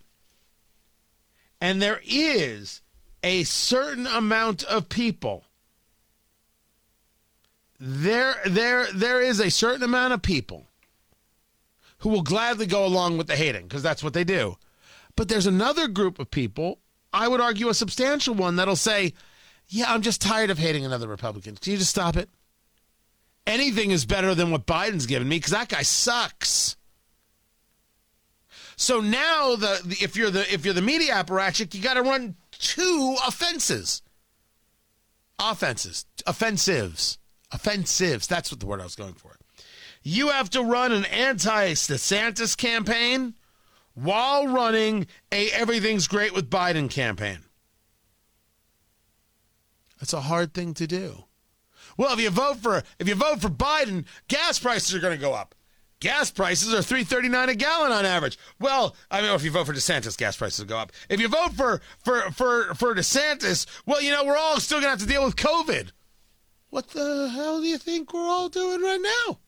And 1.61 1.83
there 1.83 2.01
is 2.07 2.83
a 3.23 3.45
certain 3.45 4.07
amount 4.07 4.65
of 4.65 4.89
people. 4.89 5.45
There, 7.81 8.35
there, 8.45 8.87
there 8.93 9.21
is 9.21 9.41
a 9.41 9.51
certain 9.51 9.83
amount 9.83 10.13
of 10.13 10.23
people 10.23 10.67
who 11.99 12.09
will 12.09 12.23
gladly 12.23 12.67
go 12.67 12.85
along 12.85 13.19
with 13.19 13.27
the 13.27 13.37
hating 13.37 13.65
because 13.65 13.83
that's 13.83 14.03
what 14.03 14.15
they 14.15 14.25
do. 14.25 14.57
But 15.17 15.29
there's 15.29 15.47
another 15.47 15.89
group 15.89 16.19
of 16.19 16.31
people, 16.31 16.79
I 17.13 17.29
would 17.29 17.41
argue 17.41 17.69
a 17.69 17.75
substantial 17.75 18.35
one, 18.35 18.57
that'll 18.57 18.77
say, 18.77 19.15
Yeah, 19.69 19.93
I'm 19.93 20.03
just 20.03 20.21
tired 20.21 20.51
of 20.51 20.59
hating 20.59 20.85
another 20.85 21.09
Republican. 21.09 21.57
Can 21.57 21.73
you 21.73 21.79
just 21.79 21.91
stop 21.91 22.17
it? 22.17 22.29
Anything 23.47 23.91
is 23.91 24.05
better 24.05 24.35
than 24.35 24.51
what 24.51 24.67
Biden's 24.67 25.07
given 25.07 25.29
me 25.29 25.37
because 25.37 25.53
that 25.53 25.69
guy 25.69 25.83
sucks. 25.83 26.77
So 28.77 29.01
now 29.01 29.57
the, 29.57 29.81
the 29.85 29.97
if 30.01 30.17
you're 30.17 30.31
the 30.31 30.53
if 30.53 30.65
you're 30.65 30.75
the 30.75 30.83
media 30.83 31.15
apparatchik, 31.15 31.75
you 31.75 31.83
got 31.83 31.95
to 31.95 32.03
run 32.03 32.37
two 32.59 33.16
offenses. 33.27 34.03
Offenses, 35.40 36.05
offensives, 36.27 37.18
offensives. 37.53 38.27
That's 38.27 38.51
what 38.51 38.59
the 38.59 38.66
word 38.66 38.81
I 38.81 38.85
was 38.85 38.97
going 38.97 39.14
for. 39.14 39.37
You 40.03 40.31
have 40.31 40.51
to 40.51 40.62
run 40.62 40.90
an 40.90 41.05
anti-DeSantis 41.05 42.57
campaign 42.57 43.35
while 43.94 44.49
running 44.49 45.07
a 45.31 45.51
everything's 45.51 46.09
great 46.09 46.35
with 46.35 46.51
Biden 46.51 46.90
campaign. 46.90 47.38
That's 50.01 50.12
a 50.12 50.23
hard 50.23 50.55
thing 50.55 50.75
to 50.75 50.87
do. 50.87 51.25
Well, 51.97 52.12
if 52.14 52.21
you 52.21 52.31
vote 52.31 52.59
for 52.59 52.83
if 52.99 53.09
you 53.09 53.14
vote 53.14 53.40
for 53.40 53.49
Biden, 53.49 54.07
gas 54.29 54.59
prices 54.59 54.94
are 54.94 55.01
going 55.01 55.16
to 55.16 55.21
go 55.21 55.35
up. 55.35 55.55
Gas 56.01 56.31
prices 56.31 56.73
are 56.73 56.83
three 56.83 57.03
thirty 57.03 57.29
nine 57.29 57.49
a 57.49 57.55
gallon 57.55 57.91
on 57.91 58.07
average. 58.07 58.39
Well, 58.61 58.95
I 59.11 59.21
mean, 59.21 59.33
if 59.33 59.43
you 59.43 59.51
vote 59.51 59.67
for 59.67 59.75
DeSantis, 59.75 60.17
gas 60.17 60.37
prices 60.37 60.61
will 60.61 60.69
go 60.69 60.79
up. 60.79 60.93
If 61.09 61.21
you 61.21 61.27
vote 61.27 61.55
for 61.55 61.81
for 62.05 62.31
for 62.31 62.75
for 62.75 62.95
DeSantis, 62.95 63.67
well, 63.85 64.01
you 64.01 64.13
know, 64.13 64.25
we're 64.25 64.37
all 64.37 64.61
still 64.61 64.79
gonna 64.79 64.91
have 64.91 65.01
to 65.01 65.07
deal 65.07 65.25
with 65.25 65.35
COVID. 65.35 65.91
What 66.71 66.89
the 66.91 67.31
hell 67.31 67.61
do 67.61 67.67
you 67.67 67.79
think 67.79 68.13
we're 68.13 68.29
all 68.29 68.49
doing 68.49 68.81
right 68.81 69.01
now? 69.01 69.39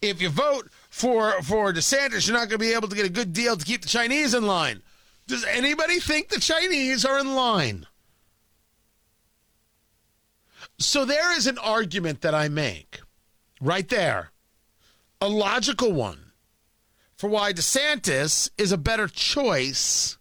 If 0.00 0.22
you 0.22 0.30
vote 0.30 0.70
for 0.88 1.42
for 1.42 1.72
DeSantis, 1.72 2.26
you're 2.26 2.36
not 2.36 2.48
to 2.48 2.56
be 2.56 2.72
able 2.72 2.88
to 2.88 2.96
get 2.96 3.04
a 3.04 3.10
good 3.10 3.34
deal 3.34 3.56
to 3.56 3.64
keep 3.64 3.82
the 3.82 3.88
Chinese 3.88 4.32
in 4.32 4.46
line. 4.46 4.82
Does 5.26 5.44
anybody 5.44 6.00
think 6.00 6.28
the 6.28 6.40
Chinese 6.40 7.04
are 7.04 7.18
in 7.18 7.34
line? 7.34 7.86
So 10.78 11.04
there 11.04 11.36
is 11.36 11.46
an 11.46 11.58
argument 11.58 12.22
that 12.22 12.34
I 12.34 12.48
make 12.48 13.00
right 13.60 13.88
there 13.88 14.30
a 15.24 15.28
logical 15.28 15.90
one 15.90 16.32
for 17.16 17.30
why 17.30 17.50
DeSantis 17.50 18.50
is 18.58 18.72
a 18.72 18.76
better 18.76 19.08
choice 19.08 20.18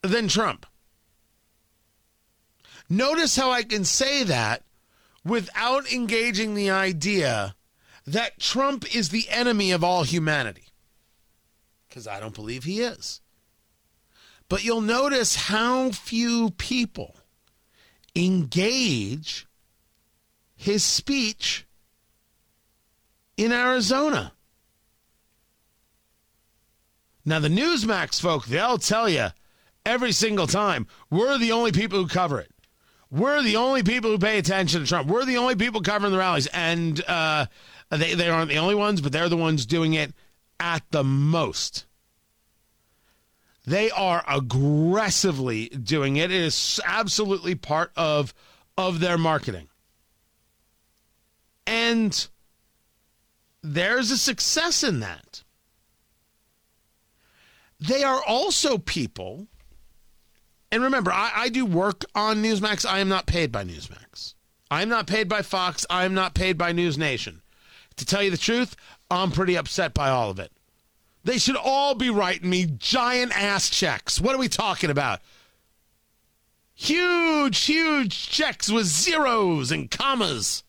than 0.00 0.28
Trump. 0.28 0.64
Notice 2.88 3.34
how 3.34 3.50
I 3.50 3.64
can 3.64 3.84
say 3.84 4.22
that 4.22 4.62
without 5.24 5.92
engaging 5.92 6.54
the 6.54 6.70
idea 6.70 7.56
that 8.06 8.38
Trump 8.38 8.94
is 8.94 9.08
the 9.08 9.28
enemy 9.28 9.72
of 9.72 9.82
all 9.82 10.04
humanity. 10.04 10.68
Because 11.88 12.06
I 12.06 12.20
don't 12.20 12.34
believe 12.34 12.62
he 12.62 12.82
is. 12.82 13.20
But 14.48 14.62
you'll 14.62 14.82
notice 14.82 15.34
how 15.34 15.90
few 15.90 16.50
people 16.50 17.16
engage 18.14 19.48
his 20.54 20.84
speech 20.84 21.65
in 23.36 23.52
Arizona. 23.52 24.32
Now, 27.24 27.40
the 27.40 27.48
Newsmax 27.48 28.20
folk, 28.20 28.46
they'll 28.46 28.78
tell 28.78 29.08
you 29.08 29.28
every 29.84 30.12
single 30.12 30.46
time 30.46 30.86
we're 31.10 31.38
the 31.38 31.52
only 31.52 31.72
people 31.72 31.98
who 31.98 32.08
cover 32.08 32.40
it. 32.40 32.50
We're 33.10 33.42
the 33.42 33.56
only 33.56 33.82
people 33.82 34.10
who 34.10 34.18
pay 34.18 34.38
attention 34.38 34.80
to 34.80 34.86
Trump. 34.86 35.08
We're 35.08 35.24
the 35.24 35.38
only 35.38 35.56
people 35.56 35.80
covering 35.80 36.12
the 36.12 36.18
rallies. 36.18 36.46
And 36.48 37.02
uh, 37.06 37.46
they, 37.90 38.14
they 38.14 38.28
aren't 38.28 38.50
the 38.50 38.58
only 38.58 38.74
ones, 38.74 39.00
but 39.00 39.12
they're 39.12 39.28
the 39.28 39.36
ones 39.36 39.64
doing 39.64 39.94
it 39.94 40.12
at 40.58 40.82
the 40.90 41.04
most. 41.04 41.86
They 43.64 43.90
are 43.90 44.24
aggressively 44.28 45.68
doing 45.68 46.16
it. 46.16 46.30
It 46.30 46.36
is 46.36 46.80
absolutely 46.84 47.54
part 47.56 47.90
of, 47.96 48.32
of 48.76 49.00
their 49.00 49.18
marketing. 49.18 49.68
And 51.66 52.28
there's 53.62 54.10
a 54.10 54.18
success 54.18 54.82
in 54.82 55.00
that. 55.00 55.42
They 57.78 58.02
are 58.02 58.22
also 58.26 58.78
people, 58.78 59.48
and 60.72 60.82
remember, 60.82 61.12
I, 61.12 61.32
I, 61.34 61.48
do 61.50 61.66
work 61.66 62.04
on 62.14 62.42
Newsmax. 62.42 62.86
I 62.86 63.00
am 63.00 63.08
not 63.08 63.26
paid 63.26 63.52
by 63.52 63.64
Newsmax. 63.64 64.34
I 64.70 64.82
am 64.82 64.88
not 64.88 65.06
paid 65.06 65.28
by 65.28 65.42
Fox. 65.42 65.84
I 65.90 66.04
am 66.04 66.14
not 66.14 66.34
paid 66.34 66.56
by 66.56 66.72
News 66.72 66.96
Nation. 66.96 67.42
To 67.96 68.06
tell 68.06 68.22
you 68.22 68.30
the 68.30 68.36
truth, 68.36 68.76
I'm 69.10 69.30
pretty 69.30 69.56
upset 69.56 69.94
by 69.94 70.08
all 70.08 70.30
of 70.30 70.38
it. 70.38 70.52
They 71.24 71.38
should 71.38 71.56
all 71.56 71.94
be 71.94 72.08
writing 72.08 72.48
me 72.48 72.66
giant 72.66 73.36
ass 73.36 73.68
checks. 73.68 74.20
What 74.20 74.34
are 74.34 74.38
we 74.38 74.48
talking 74.48 74.90
about? 74.90 75.20
Huge, 76.74 77.58
huge 77.64 78.28
checks 78.28 78.70
with 78.70 78.86
zeros 78.86 79.70
and 79.70 79.90
commas. 79.90 80.62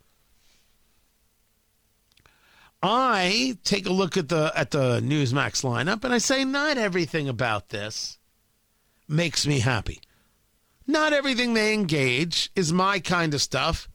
I 2.81 3.57
take 3.63 3.87
a 3.87 3.93
look 3.93 4.17
at 4.17 4.29
the 4.29 4.51
at 4.55 4.71
the 4.71 4.99
Newsmax 5.01 5.63
lineup 5.63 6.03
and 6.03 6.13
I 6.13 6.19
say 6.19 6.43
not 6.45 6.77
everything 6.77 7.27
about 7.27 7.69
this 7.69 8.19
makes 9.07 9.47
me 9.47 9.59
happy. 9.59 9.99
Not 10.85 11.11
everything 11.11 11.53
they 11.53 11.73
engage 11.73 12.51
is 12.55 12.71
my 12.71 12.99
kind 12.99 13.33
of 13.33 13.41
stuff. 13.41 13.89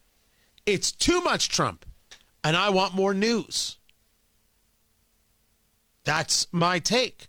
It's 0.67 0.91
too 0.91 1.21
much 1.21 1.49
Trump 1.49 1.87
and 2.43 2.57
I 2.57 2.71
want 2.71 2.95
more 2.95 3.15
news. 3.15 3.79
That's 6.05 6.49
my 6.53 6.81
take. 6.81 7.29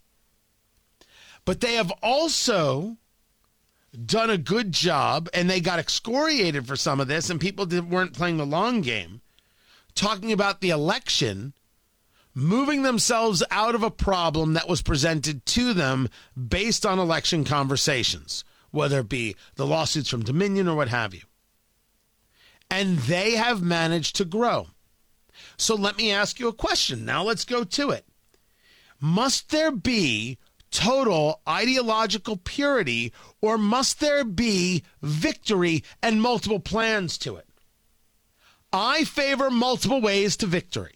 But 1.45 1.61
they 1.61 1.75
have 1.75 1.91
also 2.01 2.97
done 4.05 4.31
a 4.31 4.37
good 4.39 4.71
job 4.71 5.29
and 5.33 5.47
they 5.47 5.61
got 5.61 5.77
excoriated 5.77 6.65
for 6.65 6.75
some 6.75 6.99
of 6.99 7.07
this 7.07 7.29
and 7.29 7.39
people 7.39 7.67
weren't 7.67 8.13
playing 8.13 8.37
the 8.37 8.45
long 8.45 8.81
game 8.81 9.21
talking 9.95 10.31
about 10.31 10.61
the 10.61 10.69
election, 10.69 11.53
moving 12.33 12.83
themselves 12.83 13.43
out 13.51 13.75
of 13.75 13.83
a 13.83 13.91
problem 13.91 14.53
that 14.53 14.69
was 14.69 14.81
presented 14.81 15.45
to 15.45 15.73
them 15.73 16.09
based 16.35 16.85
on 16.85 16.99
election 16.99 17.43
conversations, 17.43 18.43
whether 18.71 18.99
it 18.99 19.09
be 19.09 19.35
the 19.55 19.67
lawsuits 19.67 20.09
from 20.09 20.23
Dominion 20.23 20.67
or 20.67 20.75
what 20.75 20.89
have 20.89 21.13
you. 21.13 21.21
And 22.69 22.97
they 22.99 23.31
have 23.31 23.61
managed 23.61 24.15
to 24.15 24.25
grow. 24.25 24.67
So 25.57 25.75
let 25.75 25.97
me 25.97 26.11
ask 26.11 26.39
you 26.39 26.47
a 26.47 26.53
question. 26.53 27.05
Now 27.05 27.23
let's 27.23 27.45
go 27.45 27.63
to 27.63 27.91
it. 27.91 28.05
Must 28.99 29.49
there 29.51 29.71
be 29.71 30.37
total 30.71 31.41
ideological 31.47 32.37
purity 32.37 33.13
or 33.41 33.57
must 33.57 33.99
there 33.99 34.23
be 34.23 34.83
victory 35.01 35.83
and 36.01 36.21
multiple 36.21 36.59
plans 36.59 37.17
to 37.19 37.35
it? 37.35 37.47
I 38.73 39.03
favor 39.03 39.51
multiple 39.51 40.01
ways 40.01 40.35
to 40.37 40.47
victory. 40.47 40.95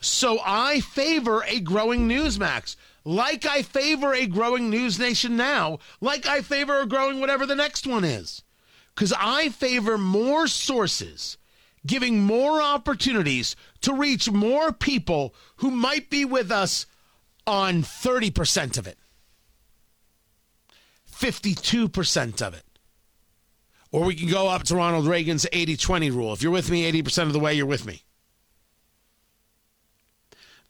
So 0.00 0.40
I 0.44 0.80
favor 0.80 1.44
a 1.46 1.60
growing 1.60 2.08
Newsmax, 2.08 2.74
like 3.04 3.44
I 3.44 3.62
favor 3.62 4.14
a 4.14 4.26
growing 4.26 4.70
News 4.70 4.98
Nation 4.98 5.36
now, 5.36 5.78
like 6.00 6.26
I 6.26 6.40
favor 6.40 6.80
a 6.80 6.86
growing 6.86 7.20
whatever 7.20 7.46
the 7.46 7.54
next 7.54 7.86
one 7.86 8.04
is. 8.04 8.42
Because 8.94 9.12
I 9.16 9.50
favor 9.50 9.96
more 9.98 10.46
sources, 10.46 11.38
giving 11.86 12.20
more 12.20 12.60
opportunities 12.62 13.54
to 13.82 13.94
reach 13.94 14.30
more 14.30 14.72
people 14.72 15.34
who 15.56 15.70
might 15.70 16.10
be 16.10 16.24
with 16.24 16.50
us 16.50 16.86
on 17.46 17.82
30% 17.82 18.78
of 18.78 18.86
it, 18.86 18.98
52% 21.10 22.42
of 22.42 22.54
it, 22.54 22.64
Or 23.92 24.04
we 24.04 24.14
can 24.14 24.28
go 24.28 24.48
up 24.48 24.64
to 24.64 24.76
Ronald 24.76 25.06
Reagan's 25.06 25.46
80 25.52 25.76
20 25.76 26.10
rule. 26.10 26.32
If 26.32 26.42
you're 26.42 26.50
with 26.50 26.70
me 26.70 26.90
80% 26.90 27.24
of 27.24 27.32
the 27.32 27.38
way, 27.38 27.54
you're 27.54 27.66
with 27.66 27.86
me. 27.86 28.02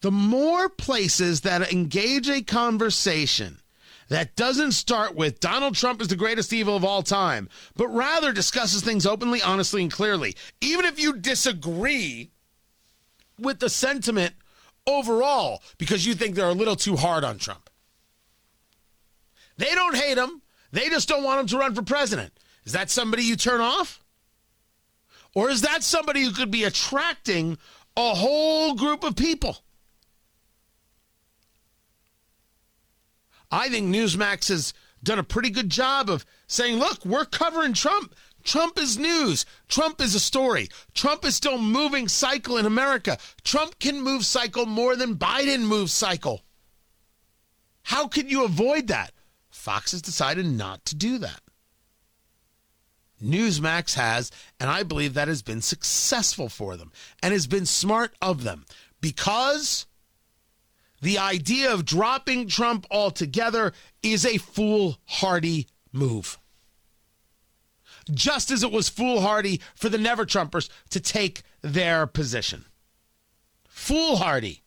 The 0.03 0.11
more 0.11 0.69
places 0.69 1.43
that 1.43 1.73
engage 1.73 2.29
a 2.29 2.43
conversation 2.43 3.61
that 4.09 4.35
doesn't 4.35 4.73
start 4.73 5.15
with 5.15 5.39
Donald 5.39 5.77
Trump 5.77 6.03
is 6.03 6.09
the 6.09 6.17
greatest 6.17 6.53
evil 6.53 6.75
of 6.75 6.85
all 6.85 7.05
time, 7.05 7.49
but 7.77 7.87
rather 7.87 8.33
discusses 8.33 8.83
things 8.83 9.07
openly, 9.07 9.41
honestly, 9.41 9.81
and 9.81 9.93
clearly, 9.93 10.35
even 10.61 10.85
if 10.85 11.01
you 11.01 11.17
disagree 11.17 12.33
with 13.39 13.61
the 13.61 13.71
sentiment 13.71 14.35
overall 14.87 15.63
because 15.79 16.05
you 16.05 16.15
think 16.15 16.35
they're 16.35 16.49
a 16.49 16.53
little 16.53 16.77
too 16.77 16.97
hard 16.97 17.23
on 17.23 17.39
Trump. 17.39 17.71
They 19.57 19.73
don't 19.75 19.97
hate 19.97 20.19
him. 20.19 20.43
They 20.73 20.89
just 20.89 21.09
don't 21.09 21.23
want 21.23 21.41
him 21.41 21.47
to 21.47 21.59
run 21.59 21.75
for 21.75 21.83
president. 21.83 22.33
Is 22.65 22.73
that 22.73 22.91
somebody 22.91 23.25
you 23.25 23.37
turn 23.37 23.61
off? 23.61 24.03
Or 25.35 25.51
is 25.51 25.63
that 25.63 25.83
somebody 25.83 26.23
who 26.23 26.33
could 26.33 26.51
be 26.51 26.65
attracting 26.65 27.59
a 27.97 28.15
whole 28.15 28.75
group 28.75 29.03
of 29.03 29.17
people? 29.17 29.59
I 33.51 33.69
think 33.69 33.95
Newsmax 33.95 34.49
has 34.49 34.73
done 35.03 35.19
a 35.19 35.25
pretty 35.25 35.51
good 35.51 35.71
job 35.71 36.09
of 36.09 36.25
saying, 36.47 36.79
look, 36.79 37.05
we're 37.05 37.25
covering 37.25 37.73
Trump. 37.73 38.15
Trump 38.45 38.79
is 38.79 38.99
news. 38.99 39.45
Trump 39.69 40.01
is 40.01 40.15
a 40.15 40.21
story. 40.21 40.69
Trump 40.95 41.25
is 41.25 41.37
still 41.37 41.59
moving 41.59 42.09
cycle 42.09 42.57
in 42.57 42.67
America. 42.67 43.19
Trump 43.45 43.79
can 43.79 44.01
move 44.01 44.25
cycle 44.25 44.67
more 44.67 44.97
than 44.97 45.17
Biden 45.17 45.61
moves 45.61 45.93
cycle. 45.93 46.43
How 47.83 48.09
can 48.09 48.29
you 48.29 48.45
avoid 48.45 48.89
that? 48.89 49.13
Fox 49.51 49.93
has 49.93 50.03
decided 50.03 50.47
not 50.47 50.85
to 50.87 50.95
do 50.95 51.19
that. 51.19 51.41
Newsmax 53.23 53.95
has, 53.95 54.31
and 54.59 54.69
I 54.69 54.83
believe 54.83 55.15
that 55.15 55.29
has 55.29 55.43
been 55.43 55.63
successful 55.63 56.49
for 56.49 56.77
them 56.77 56.93
and 57.23 57.33
has 57.33 57.47
been 57.47 57.67
smart 57.67 58.15
of 58.21 58.43
them 58.43 58.65
because 59.01 59.87
the 61.01 61.19
idea 61.19 61.73
of 61.73 61.85
dropping 61.85 62.49
Trump 62.49 62.87
altogether 62.91 63.73
is 64.03 64.25
a 64.25 64.39
foolhardy 64.39 65.67
move. 65.93 66.39
Just 68.11 68.51
as 68.51 68.63
it 68.63 68.73
was 68.73 68.89
foolhardy 68.89 69.61
for 69.75 69.89
the 69.89 69.99
Never 69.99 70.25
Trumpers 70.25 70.69
to 70.91 71.01
take 71.01 71.43
their 71.61 72.07
position. 72.07 72.65
Foolhardy 73.69 74.63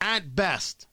at 0.00 0.34
best. 0.34 0.86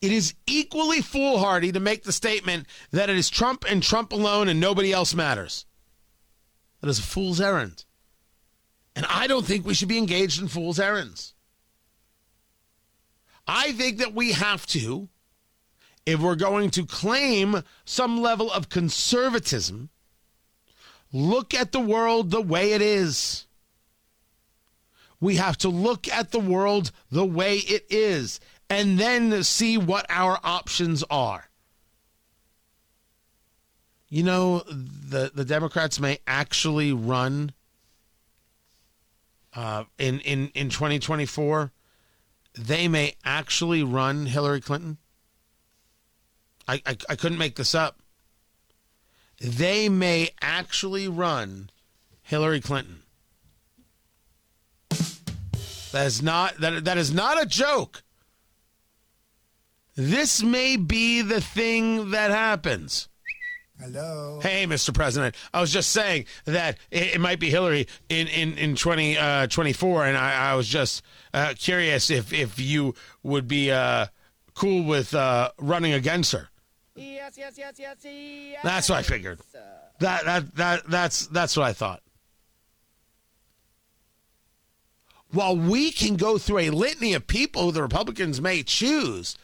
It 0.00 0.12
is 0.12 0.34
equally 0.46 1.00
foolhardy 1.00 1.72
to 1.72 1.80
make 1.80 2.04
the 2.04 2.12
statement 2.12 2.66
that 2.90 3.08
it 3.08 3.16
is 3.16 3.30
Trump 3.30 3.64
and 3.68 3.82
Trump 3.82 4.12
alone 4.12 4.48
and 4.48 4.60
nobody 4.60 4.92
else 4.92 5.14
matters. 5.14 5.64
That 6.80 6.90
is 6.90 6.98
a 6.98 7.02
fool's 7.02 7.40
errand. 7.40 7.84
And 8.94 9.06
I 9.08 9.26
don't 9.26 9.44
think 9.44 9.66
we 9.66 9.74
should 9.74 9.88
be 9.88 9.98
engaged 9.98 10.40
in 10.40 10.48
fool's 10.48 10.80
errands. 10.80 11.34
I 13.46 13.72
think 13.72 13.98
that 13.98 14.14
we 14.14 14.32
have 14.32 14.66
to, 14.68 15.08
if 16.04 16.20
we're 16.20 16.34
going 16.34 16.70
to 16.70 16.84
claim 16.84 17.62
some 17.84 18.20
level 18.20 18.50
of 18.50 18.68
conservatism, 18.68 19.90
look 21.12 21.54
at 21.54 21.72
the 21.72 21.80
world 21.80 22.30
the 22.30 22.42
way 22.42 22.72
it 22.72 22.82
is. 22.82 23.46
We 25.20 25.36
have 25.36 25.56
to 25.58 25.68
look 25.68 26.08
at 26.08 26.32
the 26.32 26.40
world 26.40 26.90
the 27.10 27.24
way 27.24 27.56
it 27.56 27.86
is 27.88 28.40
and 28.68 28.98
then 28.98 29.42
see 29.42 29.78
what 29.78 30.06
our 30.08 30.38
options 30.42 31.04
are. 31.10 31.48
You 34.08 34.22
know, 34.22 34.60
the, 34.60 35.30
the 35.34 35.44
Democrats 35.44 35.98
may 35.98 36.18
actually 36.26 36.92
run 36.92 37.52
uh, 39.54 39.84
in, 39.98 40.20
in, 40.20 40.50
in 40.54 40.68
2024 40.68 41.72
they 42.56 42.88
may 42.88 43.14
actually 43.24 43.82
run 43.82 44.26
Hillary 44.26 44.60
Clinton. 44.60 44.96
I, 46.66 46.80
I, 46.86 46.96
I 47.10 47.16
couldn't 47.16 47.38
make 47.38 47.56
this 47.56 47.74
up. 47.74 48.00
They 49.38 49.88
may 49.88 50.30
actually 50.40 51.06
run 51.06 51.70
Hillary 52.22 52.60
Clinton. 52.60 53.02
That 55.92 56.06
is 56.06 56.22
not 56.22 56.58
that 56.58 56.84
that 56.84 56.98
is 56.98 57.12
not 57.12 57.40
a 57.40 57.46
joke. 57.46 58.02
This 59.96 60.42
may 60.42 60.76
be 60.76 61.22
the 61.22 61.40
thing 61.40 62.10
that 62.10 62.30
happens. 62.30 63.08
Hello. 63.80 64.40
Hey, 64.42 64.66
Mr. 64.66 64.92
President. 64.92 65.34
I 65.52 65.60
was 65.60 65.72
just 65.72 65.90
saying 65.90 66.26
that 66.44 66.78
it, 66.90 67.14
it 67.14 67.20
might 67.20 67.40
be 67.40 67.50
Hillary 67.50 67.88
in 68.08 68.26
in 68.28 68.56
in 68.56 68.76
twenty 68.76 69.18
uh, 69.18 69.46
twenty 69.48 69.72
four, 69.72 70.06
and 70.06 70.16
I, 70.16 70.52
I 70.52 70.54
was 70.54 70.68
just 70.68 71.02
uh, 71.34 71.54
curious 71.58 72.10
if 72.10 72.32
if 72.32 72.58
you 72.58 72.94
would 73.22 73.48
be 73.48 73.70
uh, 73.70 74.06
cool 74.54 74.84
with 74.84 75.14
uh, 75.14 75.50
running 75.58 75.92
against 75.92 76.32
her. 76.32 76.48
Yes, 76.94 77.36
yes, 77.36 77.54
yes, 77.58 77.74
yes, 77.78 77.96
yes. 78.02 78.60
That's 78.62 78.88
what 78.88 78.98
I 78.98 79.02
figured. 79.02 79.40
That 80.00 80.24
that 80.24 80.54
that 80.56 80.86
that's 80.88 81.26
that's 81.26 81.56
what 81.56 81.66
I 81.66 81.72
thought. 81.74 82.02
While 85.32 85.56
we 85.56 85.90
can 85.90 86.16
go 86.16 86.38
through 86.38 86.60
a 86.60 86.70
litany 86.70 87.12
of 87.12 87.26
people 87.26 87.64
who 87.64 87.72
the 87.72 87.82
Republicans 87.82 88.40
may 88.40 88.62
choose, 88.62 89.36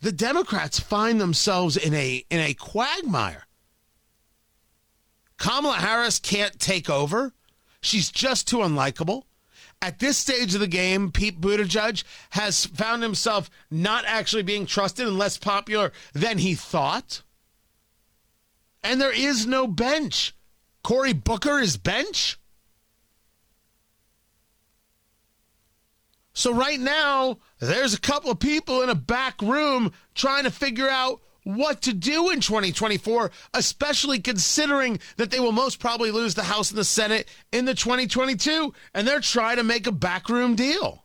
the 0.00 0.12
Democrats 0.12 0.80
find 0.80 1.20
themselves 1.20 1.76
in 1.76 1.94
a 1.94 2.24
in 2.30 2.40
a 2.40 2.54
quagmire 2.54 3.46
Kamala 5.40 5.76
Harris 5.76 6.18
can't 6.18 6.60
take 6.60 6.90
over. 6.90 7.32
She's 7.80 8.10
just 8.10 8.46
too 8.46 8.58
unlikable. 8.58 9.22
At 9.80 9.98
this 9.98 10.18
stage 10.18 10.52
of 10.54 10.60
the 10.60 10.66
game, 10.66 11.10
Pete 11.10 11.40
Buttigieg 11.40 12.04
has 12.30 12.66
found 12.66 13.02
himself 13.02 13.48
not 13.70 14.04
actually 14.06 14.42
being 14.42 14.66
trusted 14.66 15.08
and 15.08 15.18
less 15.18 15.38
popular 15.38 15.92
than 16.12 16.36
he 16.36 16.54
thought. 16.54 17.22
And 18.84 19.00
there 19.00 19.12
is 19.12 19.46
no 19.46 19.66
bench. 19.66 20.34
Cory 20.84 21.14
Booker 21.14 21.58
is 21.58 21.78
bench. 21.78 22.38
So 26.34 26.52
right 26.52 26.78
now, 26.80 27.38
there's 27.60 27.94
a 27.94 28.00
couple 28.00 28.30
of 28.30 28.38
people 28.38 28.82
in 28.82 28.88
a 28.88 28.94
back 28.94 29.40
room 29.42 29.92
trying 30.14 30.44
to 30.44 30.50
figure 30.50 30.88
out 30.88 31.20
what 31.44 31.82
to 31.82 31.92
do 31.92 32.30
in 32.30 32.40
2024, 32.40 33.30
especially 33.54 34.18
considering 34.18 34.98
that 35.16 35.30
they 35.30 35.40
will 35.40 35.52
most 35.52 35.78
probably 35.78 36.10
lose 36.10 36.34
the 36.34 36.42
House 36.42 36.70
and 36.70 36.78
the 36.78 36.84
Senate 36.84 37.28
in 37.52 37.64
the 37.64 37.74
2022, 37.74 38.74
and 38.94 39.06
they're 39.06 39.20
trying 39.20 39.56
to 39.56 39.64
make 39.64 39.86
a 39.86 39.92
backroom 39.92 40.54
deal. 40.54 41.04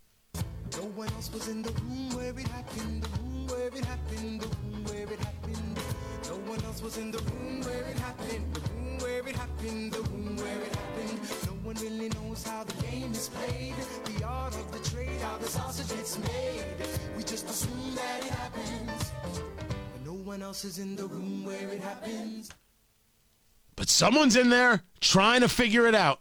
No 0.76 0.82
one 0.96 1.10
else 1.10 1.30
was 1.30 1.48
in 1.48 1.62
the 1.62 1.72
room 1.72 2.12
where 2.14 2.38
it 2.38 2.48
happened, 2.48 3.04
the 3.04 3.10
room 3.20 3.48
where 3.48 3.68
it 9.28 9.36
happened, 9.36 9.92
the 9.94 10.02
room 10.02 10.25
one 11.76 11.84
really 11.84 12.10
knows 12.10 12.44
how 12.44 12.64
the 12.64 12.74
game 12.84 13.12
is 13.12 13.30
played, 13.30 13.76
the 14.18 14.24
art 14.24 14.56
of 14.56 14.72
the 14.72 14.90
trade, 14.90 15.20
how 15.22 15.38
the 15.38 15.48
sausage 15.48 15.90
gets 15.90 16.18
made. 16.20 16.64
We 17.18 17.24
just 17.24 17.50
assume 17.50 17.96
that 17.96 18.26
it 18.26 18.32
happens 18.32 19.12
one 20.26 20.42
else 20.42 20.66
is 20.66 20.80
in 20.80 20.96
the 20.96 21.06
room 21.06 21.46
where 21.46 21.70
it 21.70 21.82
happens. 21.82 22.50
But 23.76 23.90
someone's 23.90 24.36
in 24.36 24.50
there 24.50 24.82
trying 25.00 25.42
to 25.42 25.48
figure 25.48 25.88
it 25.88 25.96
out, 25.96 26.20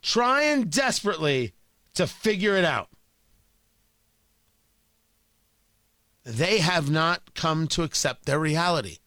trying 0.00 0.64
desperately 0.64 1.52
to 1.94 2.06
figure 2.06 2.56
it 2.56 2.64
out. 2.64 2.88
They 6.24 6.58
have 6.58 6.90
not 6.90 7.34
come 7.34 7.66
to 7.68 7.82
accept 7.82 8.24
their 8.24 8.38
reality 8.38 8.98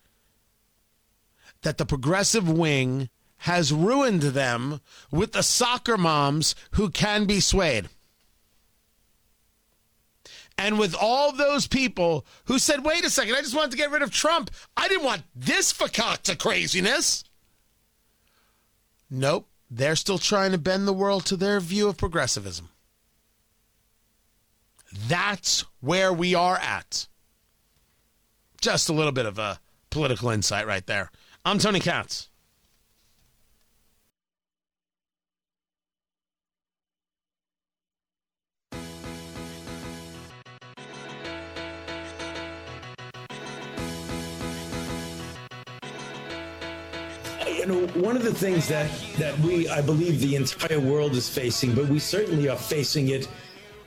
that 1.62 1.78
the 1.78 1.86
progressive 1.86 2.50
wing 2.50 3.10
has 3.42 3.74
ruined 3.74 4.22
them 4.22 4.82
with 5.10 5.32
the 5.32 5.42
soccer 5.42 5.98
moms 5.98 6.54
who 6.72 6.90
can 6.90 7.26
be 7.26 7.40
swayed. 7.40 7.90
And 10.58 10.78
with 10.78 10.94
all 10.94 11.32
those 11.32 11.66
people 11.66 12.24
who 12.46 12.60
said, 12.60 12.86
wait 12.86 13.04
a 13.04 13.10
second, 13.10 13.34
I 13.34 13.42
just 13.42 13.56
wanted 13.56 13.72
to 13.72 13.78
get 13.78 13.90
rid 13.90 14.04
of 14.04 14.12
Trump. 14.12 14.52
I 14.78 14.88
didn't 14.88 15.06
want 15.06 15.24
this 15.36 15.74
fakakta 15.74 16.38
craziness. 16.38 17.24
Nope. 19.10 19.48
They're 19.72 19.96
still 19.96 20.20
trying 20.20 20.52
to 20.52 20.60
bend 20.60 20.88
the 20.88 20.94
world 20.94 21.26
to 21.26 21.36
their 21.36 21.60
view 21.60 21.88
of 21.88 21.98
progressivism. 21.98 22.70
That's 25.08 25.66
where 25.80 26.14
we 26.14 26.36
are 26.36 26.58
at. 26.58 27.08
Just 28.60 28.90
a 28.90 28.94
little 28.94 29.14
bit 29.14 29.26
of 29.26 29.40
a 29.40 29.60
political 29.90 30.30
insight 30.30 30.68
right 30.68 30.86
there. 30.86 31.10
I'm 31.44 31.58
Tony 31.58 31.80
Katz. 31.80 32.30
Know, 47.72 47.88
one 48.02 48.16
of 48.16 48.24
the 48.24 48.34
things 48.34 48.68
that 48.68 48.90
that 49.18 49.38
we, 49.40 49.68
I 49.70 49.82
believe, 49.82 50.20
the 50.20 50.36
entire 50.36 50.80
world 50.80 51.14
is 51.14 51.30
facing, 51.30 51.74
but 51.74 51.88
we 51.88 52.00
certainly 52.00 52.50
are 52.50 52.58
facing 52.58 53.10
it 53.10 53.28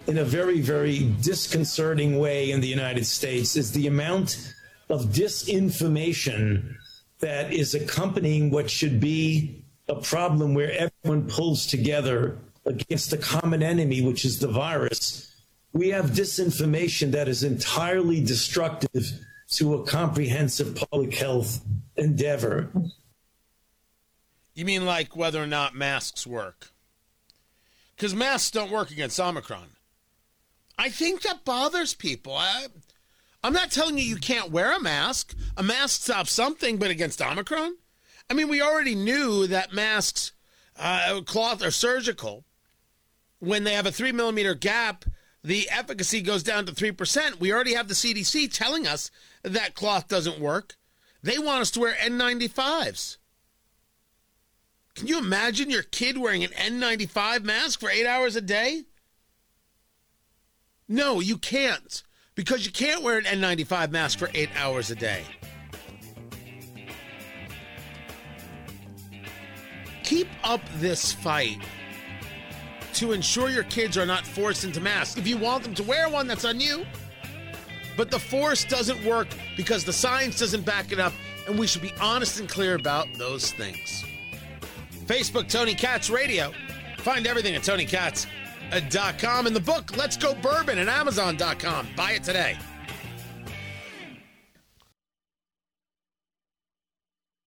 in 0.07 0.19
a 0.19 0.25
very, 0.25 0.61
very 0.61 1.11
disconcerting 1.23 2.19
way 2.19 2.51
in 2.51 2.61
the 2.61 2.69
United 2.69 3.07
States, 3.07 3.57
is 3.57 3.73
the 3.73 3.87
amount 3.87 4.55
of 4.91 5.07
disinformation 5.07 6.75
that 7.21 7.53
is 7.53 7.75
accompanying 7.75 8.51
what 8.51 8.71
should 8.71 9.01
be 9.01 9.65
a 9.89 9.95
problem 9.95 10.55
where 10.55 10.73
everyone 10.73 11.29
pulls 11.29 11.67
together 11.67 12.39
against 12.67 13.11
the 13.11 13.19
common 13.19 13.63
enemy, 13.63 14.03
which 14.03 14.25
is 14.25 14.39
the 14.41 14.49
virus. 14.49 15.31
We 15.73 15.89
have 15.89 16.11
disinformation 16.11 17.13
that 17.13 17.29
is 17.29 17.43
entirely 17.43 18.23
destructive 18.23 19.11
to 19.51 19.75
a 19.75 19.85
comprehensive 19.85 20.75
public 20.75 21.15
health 21.15 21.61
endeavor. 21.97 22.71
You 24.55 24.65
mean 24.65 24.85
like 24.85 25.17
whether 25.17 25.43
or 25.43 25.47
not 25.47 25.75
masks 25.75 26.27
work? 26.27 26.71
Because 27.97 28.15
masks 28.15 28.51
don't 28.51 28.71
work 28.71 28.91
against 28.91 29.19
Omicron. 29.19 29.71
I 30.79 30.89
think 30.91 31.23
that 31.23 31.45
bothers 31.45 31.95
people. 31.95 32.35
I, 32.35 32.67
I'm 33.43 33.53
not 33.53 33.71
telling 33.71 33.99
you 33.99 34.05
you 34.05 34.17
can't 34.17 34.51
wear 34.51 34.77
a 34.77 34.81
mask. 34.81 35.35
A 35.57 35.63
mask 35.63 36.03
stops 36.03 36.33
something, 36.33 36.79
but 36.79 36.91
against 36.91 37.23
Omicron? 37.23 37.77
I 38.31 38.35
mean, 38.35 38.49
we 38.49 38.63
already 38.63 38.95
knew 38.95 39.47
that 39.47 39.73
masks, 39.73 40.33
uh, 40.77 41.21
cloth 41.27 41.63
or 41.63 41.71
surgical, 41.71 42.45
when 43.39 43.65
they 43.65 43.75
have 43.75 43.87
a 43.87 43.93
three 43.93 44.13
millimeter 44.13 44.55
gap, 44.55 45.05
the 45.43 45.69
efficacy 45.71 46.23
goes 46.23 46.43
down 46.43 46.65
to 46.67 46.73
3%. 46.73 47.39
We 47.39 47.53
already 47.53 47.75
have 47.75 47.89
the 47.89 47.95
CDC 47.95 48.51
telling 48.53 48.87
us 48.87 49.11
that 49.43 49.75
cloth 49.75 50.09
doesn't 50.09 50.41
work. 50.41 50.77
They 51.23 51.39
want 51.39 51.61
us 51.61 51.71
to 51.73 51.81
wear 51.81 51.95
N95s. 51.95 53.19
Can 54.95 55.09
you 55.09 55.19
imagine 55.19 55.71
your 55.71 55.83
kid 55.83 56.17
wearing 56.17 56.45
an 56.45 56.51
N95 56.51 57.43
mask 57.43 57.81
for 57.81 57.91
eight 57.91 58.07
hours 58.07 58.37
a 58.37 58.41
day? 58.41 58.85
No, 60.87 61.19
you 61.19 61.37
can't, 61.37 62.03
because 62.37 62.65
you 62.65 62.71
can't 62.71 63.03
wear 63.03 63.19
an 63.19 63.25
N95 63.25 63.91
mask 63.91 64.19
for 64.21 64.31
eight 64.35 64.51
hours 64.57 64.91
a 64.91 64.95
day. 64.95 65.23
Keep 70.05 70.29
up 70.45 70.61
this 70.77 71.13
fight 71.13 71.59
to 72.93 73.11
ensure 73.11 73.49
your 73.49 73.65
kids 73.65 73.99
are 73.99 74.07
not 74.07 74.25
forced 74.25 74.63
into 74.63 74.81
masks. 74.81 75.17
If 75.17 75.27
you 75.27 75.39
want 75.39 75.65
them 75.65 75.75
to 75.75 75.83
wear 75.83 76.09
one, 76.09 76.29
that's 76.29 76.45
on 76.45 76.61
you. 76.61 76.87
But 77.97 78.13
the 78.13 78.21
force 78.21 78.65
doesn't 78.65 79.05
work 79.05 79.29
because 79.57 79.85
the 79.85 79.93
science 79.93 80.39
doesn't 80.39 80.65
back 80.65 80.93
it 80.93 81.01
up, 81.01 81.15
and 81.49 81.59
we 81.59 81.67
should 81.67 81.83
be 81.83 81.93
honest 82.01 82.39
and 82.39 82.49
clear 82.49 82.77
about 82.77 83.09
those 83.17 83.51
things. 83.51 84.05
Facebook, 85.05 85.49
Tony 85.49 85.75
Katz 85.75 86.11
Radio. 86.11 86.53
Find 86.99 87.27
everything 87.27 87.55
at 87.55 87.63
TonyKatz.com 87.63 89.45
uh, 89.45 89.47
and 89.47 89.57
the 89.57 89.61
book, 89.61 89.97
Let's 89.97 90.17
Go 90.17 90.35
Bourbon, 90.35 90.79
at 90.79 90.89
Amazon.com. 90.89 91.89
Buy 91.97 92.13
it 92.13 92.25
today. 92.25 92.57